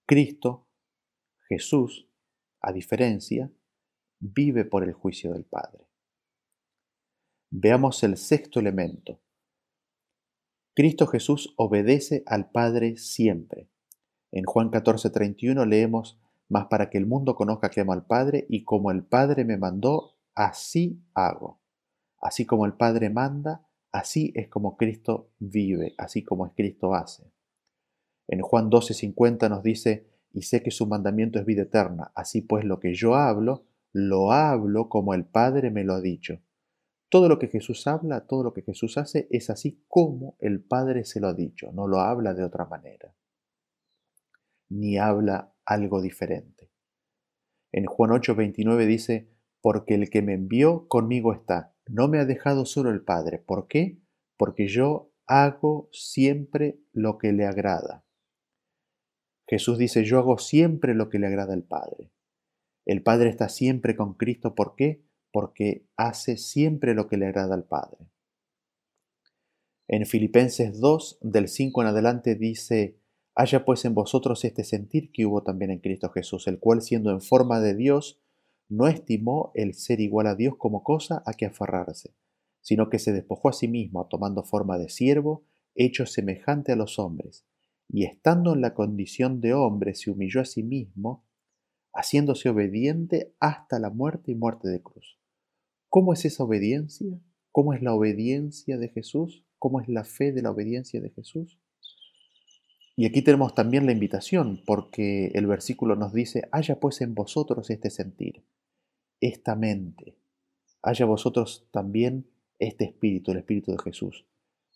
Cristo, 0.06 0.69
Jesús, 1.49 2.08
a 2.62 2.71
diferencia, 2.71 3.51
vive 4.19 4.63
por 4.63 4.84
el 4.84 4.93
juicio 4.93 5.34
del 5.34 5.43
Padre. 5.43 5.89
Veamos 7.49 8.01
el 8.04 8.15
sexto 8.15 8.62
elemento. 8.62 9.19
Cristo 10.73 11.06
Jesús 11.06 11.54
obedece 11.58 12.23
al 12.25 12.49
Padre 12.49 12.95
siempre. 12.95 13.69
En 14.32 14.45
Juan 14.45 14.71
14:31 14.71 15.65
leemos, 15.65 16.17
Mas 16.47 16.67
para 16.67 16.89
que 16.89 16.97
el 16.97 17.06
mundo 17.06 17.36
conozca 17.36 17.69
que 17.69 17.82
amo 17.82 17.91
al 17.91 18.06
Padre, 18.06 18.45
y 18.47 18.63
como 18.63 18.91
el 18.91 19.04
Padre 19.04 19.43
me 19.43 19.58
mandó, 19.58 20.17
así 20.34 21.01
hago. 21.13 21.62
Así 22.21 22.45
como 22.45 22.65
el 22.65 22.73
Padre 22.73 23.10
manda, 23.10 23.67
así 23.91 24.32
es 24.36 24.47
como 24.47 24.77
Cristo 24.77 25.30
vive, 25.39 25.93
así 25.97 26.23
como 26.23 26.45
es 26.45 26.54
Cristo 26.56 26.93
hace. 26.93 27.32
En 28.27 28.41
Juan 28.41 28.69
12:50 28.69 29.49
nos 29.49 29.63
dice, 29.63 30.08
y 30.34 30.43
sé 30.43 30.63
que 30.63 30.71
su 30.71 30.88
mandamiento 30.88 31.39
es 31.39 31.45
vida 31.45 31.63
eterna, 31.63 32.12
así 32.15 32.41
pues 32.41 32.63
lo 32.63 32.80
que 32.80 32.93
yo 32.93 33.15
hablo, 33.15 33.65
lo 33.91 34.32
hablo 34.32 34.88
como 34.88 35.13
el 35.13 35.25
Padre 35.25 35.69
me 35.71 35.84
lo 35.84 35.93
ha 35.93 36.01
dicho. 36.01 36.39
Todo 37.10 37.27
lo 37.27 37.39
que 37.39 37.47
Jesús 37.47 37.86
habla, 37.88 38.25
todo 38.25 38.43
lo 38.43 38.54
que 38.54 38.62
Jesús 38.62 38.97
hace 38.97 39.27
es 39.32 39.49
así 39.49 39.84
como 39.89 40.38
el 40.39 40.62
Padre 40.62 41.04
se 41.04 41.19
lo 41.19 41.27
ha 41.27 41.34
dicho, 41.34 41.71
no 41.73 41.88
lo 41.88 41.99
habla 41.99 42.34
de 42.34 42.45
otra 42.45 42.65
manera, 42.65 43.13
ni 44.69 44.97
habla 44.97 45.54
algo 45.65 46.01
diferente. 46.01 46.71
En 47.73 47.86
Juan 47.86 48.12
8:29 48.12 48.86
dice, 48.86 49.27
porque 49.62 49.95
el 49.95 50.10
que 50.10 50.21
me 50.21 50.34
envió 50.34 50.88
conmigo 50.88 51.34
está, 51.34 51.71
no 51.91 52.08
me 52.08 52.19
ha 52.19 52.25
dejado 52.25 52.65
solo 52.65 52.89
el 52.89 53.01
Padre. 53.01 53.38
¿Por 53.38 53.67
qué? 53.67 53.99
Porque 54.38 54.67
yo 54.67 55.12
hago 55.27 55.89
siempre 55.91 56.80
lo 56.93 57.17
que 57.17 57.34
le 57.34 57.45
agrada. 57.45 58.06
Jesús 59.45 59.77
dice, 59.77 60.06
yo 60.06 60.17
hago 60.17 60.38
siempre 60.38 60.95
lo 60.95 61.10
que 61.10 61.19
le 61.19 61.27
agrada 61.27 61.54
al 61.54 61.63
Padre. 61.63 62.10
El 62.86 63.04
Padre 63.04 63.30
está 63.30 63.49
siempre 63.49 63.97
con 63.97 64.13
Cristo. 64.13 64.56
¿Por 64.56 64.75
qué? 64.75 65.04
Porque 65.34 65.86
hace 65.97 66.38
siempre 66.38 66.93
lo 66.93 67.10
que 67.10 67.17
le 67.17 67.27
agrada 67.27 67.56
al 67.56 67.65
Padre. 67.65 68.08
En 69.89 70.06
Filipenses 70.06 70.80
2, 70.80 71.17
del 71.21 71.49
5 71.49 71.82
en 71.82 71.88
adelante, 71.89 72.36
dice, 72.36 72.95
Haya 73.36 73.65
pues 73.65 73.84
en 73.84 73.93
vosotros 73.93 74.45
este 74.45 74.63
sentir 74.63 75.12
que 75.12 75.25
hubo 75.25 75.43
también 75.43 75.71
en 75.71 75.80
Cristo 75.80 76.10
Jesús, 76.10 76.47
el 76.47 76.60
cual 76.60 76.82
siendo 76.82 77.12
en 77.12 77.19
forma 77.19 77.60
de 77.60 77.75
Dios, 77.75 78.21
no 78.72 78.88
estimó 78.88 79.52
el 79.54 79.74
ser 79.74 80.00
igual 80.00 80.28
a 80.28 80.36
Dios 80.36 80.56
como 80.58 80.82
cosa 80.82 81.22
a 81.26 81.34
que 81.34 81.46
aferrarse, 81.46 82.16
sino 82.62 82.90
que 82.90 83.00
se 83.00 83.12
despojó 83.12 83.50
a 83.50 83.54
sí 83.54 83.68
mismo, 83.68 84.08
tomando 84.08 84.44
forma 84.44 84.78
de 84.78 84.88
siervo, 84.88 85.44
hecho 85.76 86.06
semejante 86.06 86.72
a 86.72 86.78
los 86.78 86.98
hombres, 86.98 87.46
y 87.90 88.06
estando 88.06 88.54
en 88.54 88.62
la 88.62 88.74
condición 88.74 89.42
de 89.42 89.54
hombre, 89.54 89.94
se 89.94 90.10
humilló 90.10 90.40
a 90.40 90.46
sí 90.46 90.64
mismo, 90.64 91.26
haciéndose 91.94 92.48
obediente 92.48 93.36
hasta 93.42 93.78
la 93.78 93.90
muerte 93.90 94.32
y 94.32 94.36
muerte 94.36 94.70
de 94.70 94.82
cruz. 94.82 95.20
¿Cómo 95.90 96.14
es 96.14 96.24
esa 96.24 96.46
obediencia? 96.46 97.20
¿Cómo 97.52 97.74
es 97.74 97.82
la 97.82 97.94
obediencia 97.94 98.78
de 98.78 98.88
Jesús? 98.88 99.44
¿Cómo 99.60 99.82
es 99.82 99.90
la 99.90 100.06
fe 100.06 100.32
de 100.32 100.44
la 100.44 100.52
obediencia 100.52 101.02
de 101.02 101.10
Jesús? 101.10 101.60
Y 102.96 103.06
aquí 103.06 103.22
tenemos 103.22 103.54
también 103.54 103.86
la 103.86 103.92
invitación, 103.92 104.62
porque 104.66 105.32
el 105.34 105.46
versículo 105.46 105.98
nos 105.98 106.14
dice, 106.14 106.48
haya 106.54 106.80
pues 106.80 107.02
en 107.02 107.14
vosotros 107.14 107.70
este 107.70 107.90
sentir, 107.90 108.46
esta 109.22 109.56
mente, 109.56 110.18
haya 110.82 111.06
vosotros 111.06 111.68
también 111.72 112.28
este 112.60 112.86
espíritu, 112.86 113.32
el 113.32 113.38
espíritu 113.38 113.72
de 113.72 113.78
Jesús, 113.78 114.26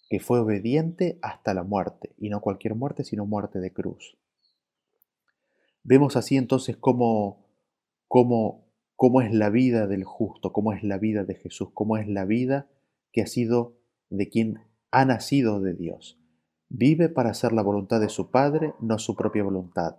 que 0.10 0.20
fue 0.20 0.40
obediente 0.40 1.20
hasta 1.22 1.54
la 1.54 1.64
muerte, 1.64 2.14
y 2.18 2.30
no 2.30 2.42
cualquier 2.42 2.76
muerte, 2.76 3.04
sino 3.04 3.26
muerte 3.26 3.60
de 3.60 3.74
cruz. 3.74 4.18
Vemos 5.84 6.16
así 6.16 6.38
entonces 6.38 6.78
cómo, 6.78 7.46
cómo, 8.08 8.68
cómo 8.96 9.22
es 9.22 9.34
la 9.34 9.50
vida 9.50 9.88
del 9.88 10.04
justo, 10.04 10.54
cómo 10.54 10.74
es 10.74 10.84
la 10.84 10.98
vida 10.98 11.24
de 11.24 11.36
Jesús, 11.36 11.70
cómo 11.74 11.98
es 11.98 12.08
la 12.08 12.26
vida 12.26 12.70
que 13.12 13.22
ha 13.22 13.28
sido 13.28 13.78
de 14.10 14.30
quien 14.30 14.60
ha 14.92 15.06
nacido 15.06 15.60
de 15.60 15.74
Dios. 15.74 16.20
Vive 16.70 17.10
para 17.10 17.32
hacer 17.32 17.52
la 17.52 17.62
voluntad 17.62 18.00
de 18.00 18.10
su 18.10 18.32
Padre, 18.32 18.74
no 18.80 18.98
su 18.98 19.16
propia 19.16 19.44
voluntad. 19.44 19.98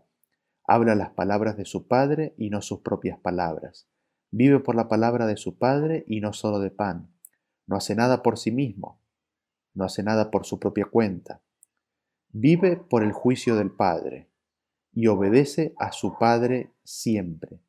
Habla 0.65 0.95
las 0.95 1.11
palabras 1.11 1.57
de 1.57 1.65
su 1.65 1.87
Padre 1.87 2.35
y 2.37 2.51
no 2.51 2.63
sus 2.63 2.81
propias 2.81 3.19
palabras. 3.19 3.89
Vive 4.31 4.61
por 4.61 4.75
la 4.75 4.89
palabra 4.89 5.27
de 5.27 5.37
su 5.37 5.59
Padre 5.59 6.05
y 6.07 6.21
no 6.21 6.33
solo 6.33 6.59
de 6.59 6.71
pan. 6.71 7.11
No 7.67 7.77
hace 7.77 7.95
nada 7.95 8.23
por 8.23 8.39
sí 8.39 8.51
mismo, 8.51 9.01
no 9.75 9.85
hace 9.85 10.03
nada 10.03 10.31
por 10.31 10.47
su 10.47 10.59
propia 10.59 10.87
cuenta. 10.87 11.43
Vive 12.31 12.77
por 12.77 13.03
el 13.03 13.13
juicio 13.13 13.57
del 13.57 13.71
Padre 13.71 14.29
y 14.93 15.07
obedece 15.07 15.75
a 15.79 15.93
su 15.93 16.19
Padre 16.19 16.73
siempre. 16.85 17.61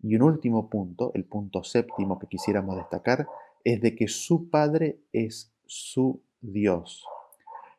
Y 0.00 0.14
un 0.16 0.22
último 0.22 0.68
punto, 0.70 1.10
el 1.14 1.24
punto 1.24 1.64
séptimo 1.64 2.18
que 2.18 2.28
quisiéramos 2.28 2.76
destacar, 2.76 3.28
es 3.64 3.80
de 3.80 3.96
que 3.96 4.08
su 4.08 4.50
Padre 4.50 5.00
es 5.12 5.52
su 5.64 6.22
Dios. 6.40 7.04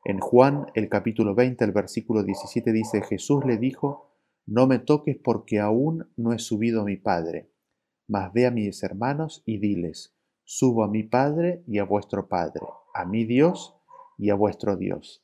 En 0.03 0.19
Juan 0.19 0.67
el 0.73 0.89
capítulo 0.89 1.35
20, 1.35 1.63
el 1.63 1.71
versículo 1.71 2.23
17 2.23 2.71
dice, 2.71 3.01
Jesús 3.01 3.45
le 3.45 3.57
dijo, 3.57 4.11
no 4.45 4.67
me 4.67 4.79
toques 4.79 5.17
porque 5.17 5.59
aún 5.59 6.09
no 6.15 6.33
he 6.33 6.39
subido 6.39 6.81
a 6.81 6.85
mi 6.85 6.97
Padre, 6.97 7.49
mas 8.07 8.31
ve 8.33 8.45
a 8.45 8.51
mis 8.51 8.81
hermanos 8.83 9.43
y 9.45 9.57
diles, 9.57 10.15
subo 10.43 10.83
a 10.83 10.87
mi 10.87 11.03
Padre 11.03 11.63
y 11.67 11.79
a 11.79 11.83
vuestro 11.83 12.27
Padre, 12.27 12.65
a 12.93 13.05
mi 13.05 13.25
Dios 13.25 13.75
y 14.17 14.29
a 14.29 14.35
vuestro 14.35 14.77
Dios. 14.77 15.23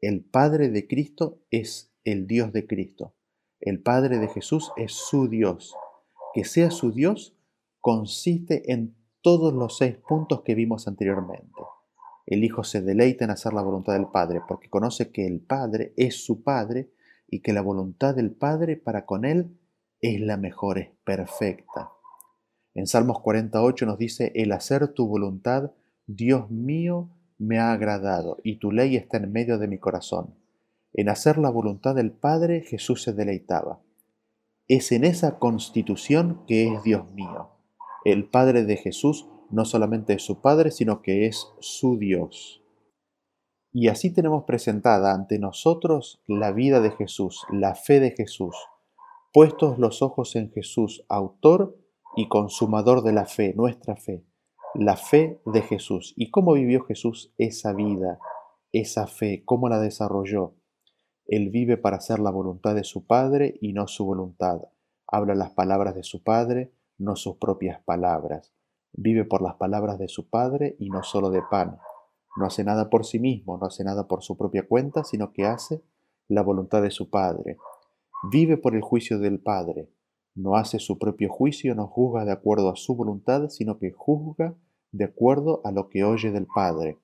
El 0.00 0.24
Padre 0.24 0.70
de 0.70 0.86
Cristo 0.88 1.40
es 1.50 1.92
el 2.04 2.26
Dios 2.26 2.52
de 2.52 2.66
Cristo. 2.66 3.14
El 3.60 3.80
Padre 3.80 4.18
de 4.18 4.28
Jesús 4.28 4.72
es 4.76 4.92
su 4.92 5.28
Dios. 5.28 5.74
Que 6.34 6.44
sea 6.44 6.70
su 6.70 6.92
Dios 6.92 7.36
consiste 7.80 8.72
en 8.72 8.96
todos 9.20 9.52
los 9.52 9.76
seis 9.76 9.96
puntos 9.96 10.42
que 10.42 10.54
vimos 10.54 10.88
anteriormente. 10.88 11.62
El 12.26 12.44
Hijo 12.44 12.64
se 12.64 12.80
deleita 12.80 13.24
en 13.24 13.30
hacer 13.30 13.52
la 13.52 13.62
voluntad 13.62 13.92
del 13.92 14.06
Padre 14.06 14.40
porque 14.46 14.70
conoce 14.70 15.10
que 15.12 15.26
el 15.26 15.40
Padre 15.40 15.92
es 15.96 16.24
su 16.24 16.42
Padre 16.42 16.90
y 17.28 17.40
que 17.40 17.52
la 17.52 17.62
voluntad 17.62 18.14
del 18.14 18.32
Padre 18.32 18.76
para 18.76 19.06
con 19.06 19.24
él 19.24 19.56
es 20.02 20.20
la 20.20 20.36
mejor, 20.36 20.78
es 20.78 20.90
perfecta. 21.04 21.92
En 22.74 22.86
Salmos 22.86 23.20
48 23.20 23.86
nos 23.86 23.98
dice, 23.98 24.32
el 24.34 24.52
hacer 24.52 24.88
tu 24.88 25.06
voluntad, 25.06 25.70
Dios 26.06 26.50
mío, 26.50 27.08
me 27.38 27.58
ha 27.58 27.72
agradado 27.72 28.38
y 28.42 28.56
tu 28.56 28.72
ley 28.72 28.96
está 28.96 29.16
en 29.16 29.32
medio 29.32 29.58
de 29.58 29.68
mi 29.68 29.78
corazón. 29.78 30.34
En 30.92 31.08
hacer 31.08 31.38
la 31.38 31.50
voluntad 31.50 31.94
del 31.94 32.12
Padre 32.12 32.62
Jesús 32.62 33.02
se 33.02 33.12
deleitaba. 33.12 33.80
Es 34.68 34.92
en 34.92 35.04
esa 35.04 35.38
constitución 35.38 36.44
que 36.46 36.68
es 36.68 36.82
Dios 36.82 37.10
mío. 37.12 37.50
El 38.04 38.28
Padre 38.28 38.64
de 38.64 38.76
Jesús 38.76 39.28
no 39.50 39.64
solamente 39.64 40.14
es 40.14 40.22
su 40.22 40.40
Padre, 40.40 40.70
sino 40.70 41.02
que 41.02 41.26
es 41.26 41.48
su 41.60 41.98
Dios. 41.98 42.62
Y 43.72 43.88
así 43.88 44.10
tenemos 44.10 44.44
presentada 44.44 45.14
ante 45.14 45.38
nosotros 45.38 46.22
la 46.26 46.52
vida 46.52 46.80
de 46.80 46.90
Jesús, 46.90 47.42
la 47.50 47.74
fe 47.74 48.00
de 48.00 48.10
Jesús, 48.10 48.54
puestos 49.32 49.78
los 49.78 50.02
ojos 50.02 50.36
en 50.36 50.50
Jesús, 50.52 51.04
autor 51.08 51.78
y 52.16 52.28
consumador 52.28 53.02
de 53.02 53.12
la 53.12 53.24
fe, 53.24 53.54
nuestra 53.54 53.96
fe, 53.96 54.24
la 54.74 54.96
fe 54.96 55.40
de 55.46 55.62
Jesús. 55.62 56.12
¿Y 56.16 56.30
cómo 56.30 56.52
vivió 56.52 56.84
Jesús 56.84 57.32
esa 57.38 57.72
vida, 57.72 58.18
esa 58.72 59.06
fe? 59.06 59.42
¿Cómo 59.44 59.68
la 59.68 59.80
desarrolló? 59.80 60.54
Él 61.26 61.48
vive 61.48 61.78
para 61.78 61.96
hacer 61.96 62.18
la 62.18 62.30
voluntad 62.30 62.74
de 62.74 62.84
su 62.84 63.06
Padre 63.06 63.56
y 63.60 63.72
no 63.72 63.86
su 63.86 64.04
voluntad. 64.04 64.60
Habla 65.06 65.34
las 65.34 65.50
palabras 65.52 65.94
de 65.94 66.02
su 66.02 66.22
Padre, 66.22 66.72
no 66.98 67.16
sus 67.16 67.36
propias 67.36 67.82
palabras. 67.82 68.52
Vive 68.92 69.24
por 69.24 69.40
las 69.40 69.54
palabras 69.54 69.98
de 69.98 70.08
su 70.08 70.28
Padre 70.28 70.76
y 70.78 70.90
no 70.90 71.02
solo 71.02 71.30
de 71.30 71.42
pan. 71.50 71.78
No 72.36 72.44
hace 72.46 72.64
nada 72.64 72.90
por 72.90 73.06
sí 73.06 73.18
mismo, 73.18 73.56
no 73.56 73.66
hace 73.66 73.84
nada 73.84 74.06
por 74.08 74.22
su 74.22 74.36
propia 74.36 74.66
cuenta, 74.66 75.04
sino 75.04 75.32
que 75.32 75.46
hace 75.46 75.82
la 76.28 76.42
voluntad 76.42 76.82
de 76.82 76.90
su 76.90 77.08
Padre. 77.08 77.56
Vive 78.22 78.56
por 78.56 78.76
el 78.76 78.82
juicio 78.82 79.18
del 79.18 79.40
Padre. 79.40 79.88
No 80.34 80.54
hace 80.54 80.78
su 80.78 80.98
propio 80.98 81.28
juicio, 81.28 81.74
no 81.74 81.88
juzga 81.88 82.24
de 82.24 82.32
acuerdo 82.32 82.70
a 82.70 82.76
su 82.76 82.94
voluntad, 82.94 83.48
sino 83.48 83.78
que 83.78 83.90
juzga 83.90 84.56
de 84.92 85.04
acuerdo 85.04 85.60
a 85.64 85.72
lo 85.72 85.88
que 85.88 86.04
oye 86.04 86.30
del 86.30 86.46
Padre. 86.46 86.98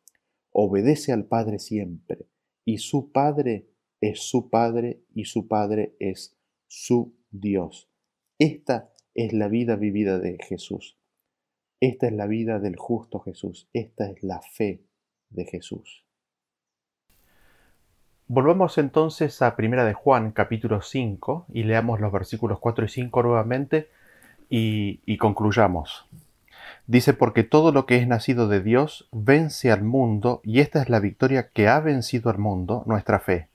Obedece 0.53 1.13
al 1.13 1.25
Padre 1.25 1.59
siempre. 1.59 2.29
Y 2.65 2.79
su 2.79 3.11
Padre 3.11 3.69
es 4.01 4.21
su 4.21 4.49
Padre 4.49 5.03
y 5.13 5.25
su 5.25 5.49
Padre 5.49 5.97
es 5.99 6.39
su 6.69 7.17
Dios. 7.31 7.91
Esta 8.39 8.93
es 9.15 9.33
la 9.33 9.49
vida 9.49 9.75
vivida 9.75 10.21
de 10.21 10.39
Jesús. 10.49 10.99
Esta 11.81 12.07
es 12.07 12.13
la 12.13 12.27
vida 12.27 12.61
del 12.61 12.77
justo 12.77 13.19
Jesús. 13.21 13.69
Esta 13.73 14.09
es 14.09 14.23
la 14.23 14.41
fe 14.41 14.85
de 15.31 15.45
Jesús. 15.45 16.08
Volvamos 18.31 18.77
entonces 18.77 19.41
a 19.41 19.57
Primera 19.57 19.87
de 19.87 19.95
Juan, 19.95 20.33
capítulo 20.33 20.83
5, 20.83 21.47
y 21.51 21.63
leamos 21.63 21.99
los 21.99 22.13
versículos 22.13 22.59
4 22.59 22.85
y 22.85 22.89
5 22.91 23.23
nuevamente 23.23 23.89
y, 24.51 25.17
concluyamos. 25.17 26.05
Dice, 26.87 27.15
porque 27.15 27.43
todo 27.43 27.73
lo 27.73 27.87
que 27.87 27.97
es 27.97 28.07
nacido 28.07 28.47
de 28.47 28.61
Dios 28.61 29.09
vence 29.13 29.73
al 29.73 29.83
mundo, 29.83 30.43
y 30.45 30.61
esta 30.61 30.83
es 30.83 30.91
la 30.91 31.01
victoria 31.01 31.49
que 31.49 31.69
ha 31.69 31.81
vencido 31.81 32.29
al 32.29 32.37
mundo, 32.37 32.83
nuestra 32.85 33.19
fe. 33.19 33.49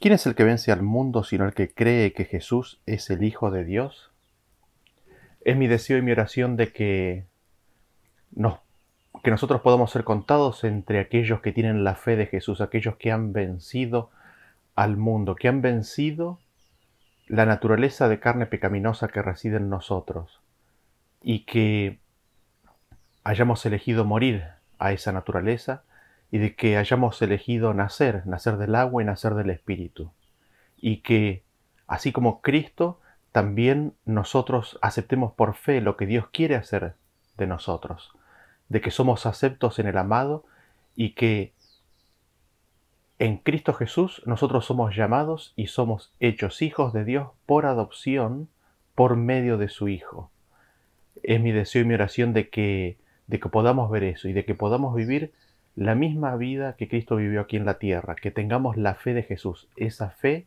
¿Quién 0.00 0.14
es 0.14 0.24
el 0.24 0.34
que 0.34 0.44
vence 0.44 0.72
al 0.72 0.80
mundo 0.80 1.22
sino 1.22 1.44
el 1.44 1.52
que 1.52 1.70
cree 1.70 2.14
que 2.14 2.24
Jesús 2.24 2.80
es 2.86 3.10
el 3.10 3.22
Hijo 3.22 3.50
de 3.50 3.64
Dios? 3.64 4.10
Es 5.44 5.58
mi 5.58 5.66
deseo 5.66 5.98
y 5.98 6.02
mi 6.02 6.12
oración 6.12 6.56
de 6.56 6.72
que 6.72 7.26
nos 8.34 8.60
que 9.22 9.30
nosotros 9.30 9.60
podamos 9.60 9.90
ser 9.90 10.04
contados 10.04 10.64
entre 10.64 11.00
aquellos 11.00 11.40
que 11.40 11.52
tienen 11.52 11.84
la 11.84 11.94
fe 11.94 12.16
de 12.16 12.26
Jesús, 12.26 12.60
aquellos 12.60 12.96
que 12.96 13.12
han 13.12 13.32
vencido 13.32 14.10
al 14.74 14.96
mundo, 14.96 15.34
que 15.34 15.48
han 15.48 15.62
vencido 15.62 16.38
la 17.26 17.44
naturaleza 17.44 18.08
de 18.08 18.18
carne 18.18 18.46
pecaminosa 18.46 19.08
que 19.08 19.22
reside 19.22 19.58
en 19.58 19.68
nosotros 19.68 20.40
y 21.22 21.44
que 21.44 22.00
hayamos 23.22 23.64
elegido 23.66 24.04
morir 24.04 24.44
a 24.78 24.92
esa 24.92 25.12
naturaleza 25.12 25.84
y 26.30 26.38
de 26.38 26.54
que 26.56 26.76
hayamos 26.76 27.20
elegido 27.20 27.74
nacer, 27.74 28.26
nacer 28.26 28.56
del 28.56 28.74
agua 28.74 29.02
y 29.02 29.06
nacer 29.06 29.34
del 29.34 29.50
Espíritu. 29.50 30.12
Y 30.76 30.98
que, 31.02 31.44
así 31.86 32.12
como 32.12 32.40
Cristo, 32.40 33.00
también 33.32 33.94
nosotros 34.06 34.78
aceptemos 34.80 35.32
por 35.32 35.54
fe 35.54 35.80
lo 35.80 35.96
que 35.96 36.06
Dios 36.06 36.28
quiere 36.32 36.56
hacer 36.56 36.94
de 37.36 37.46
nosotros 37.46 38.12
de 38.70 38.80
que 38.80 38.90
somos 38.90 39.26
aceptos 39.26 39.78
en 39.78 39.86
el 39.86 39.98
amado 39.98 40.44
y 40.96 41.10
que 41.10 41.52
en 43.18 43.36
Cristo 43.36 43.74
Jesús 43.74 44.22
nosotros 44.24 44.64
somos 44.64 44.96
llamados 44.96 45.52
y 45.54 45.66
somos 45.66 46.14
hechos 46.20 46.62
hijos 46.62 46.94
de 46.94 47.04
Dios 47.04 47.28
por 47.44 47.66
adopción 47.66 48.48
por 48.94 49.16
medio 49.16 49.58
de 49.58 49.68
su 49.68 49.88
Hijo. 49.88 50.30
Es 51.22 51.40
mi 51.40 51.52
deseo 51.52 51.82
y 51.82 51.84
mi 51.84 51.94
oración 51.94 52.32
de 52.32 52.48
que, 52.48 52.96
de 53.26 53.38
que 53.38 53.50
podamos 53.50 53.90
ver 53.90 54.04
eso 54.04 54.28
y 54.28 54.32
de 54.32 54.46
que 54.46 54.54
podamos 54.54 54.94
vivir 54.94 55.32
la 55.76 55.94
misma 55.94 56.36
vida 56.36 56.76
que 56.76 56.88
Cristo 56.88 57.16
vivió 57.16 57.42
aquí 57.42 57.56
en 57.56 57.66
la 57.66 57.78
tierra, 57.78 58.14
que 58.14 58.30
tengamos 58.30 58.76
la 58.76 58.94
fe 58.94 59.12
de 59.12 59.22
Jesús, 59.22 59.68
esa 59.76 60.10
fe 60.10 60.46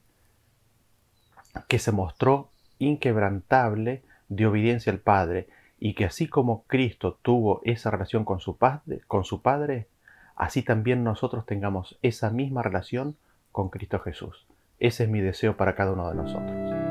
que 1.67 1.77
se 1.77 1.91
mostró 1.91 2.49
inquebrantable 2.79 4.01
de 4.29 4.47
obediencia 4.47 4.91
al 4.91 4.99
Padre, 4.99 5.47
y 5.85 5.95
que 5.95 6.05
así 6.05 6.27
como 6.29 6.63
Cristo 6.63 7.19
tuvo 7.21 7.59
esa 7.65 7.91
relación 7.91 8.23
con 8.23 8.39
su, 8.39 8.55
padre, 8.55 9.01
con 9.05 9.25
su 9.25 9.41
Padre, 9.41 9.89
así 10.33 10.63
también 10.63 11.03
nosotros 11.03 11.45
tengamos 11.45 11.99
esa 12.01 12.29
misma 12.29 12.63
relación 12.63 13.17
con 13.51 13.67
Cristo 13.67 13.99
Jesús. 13.99 14.47
Ese 14.79 15.03
es 15.03 15.09
mi 15.09 15.19
deseo 15.19 15.57
para 15.57 15.75
cada 15.75 15.91
uno 15.91 16.07
de 16.07 16.15
nosotros. 16.15 16.82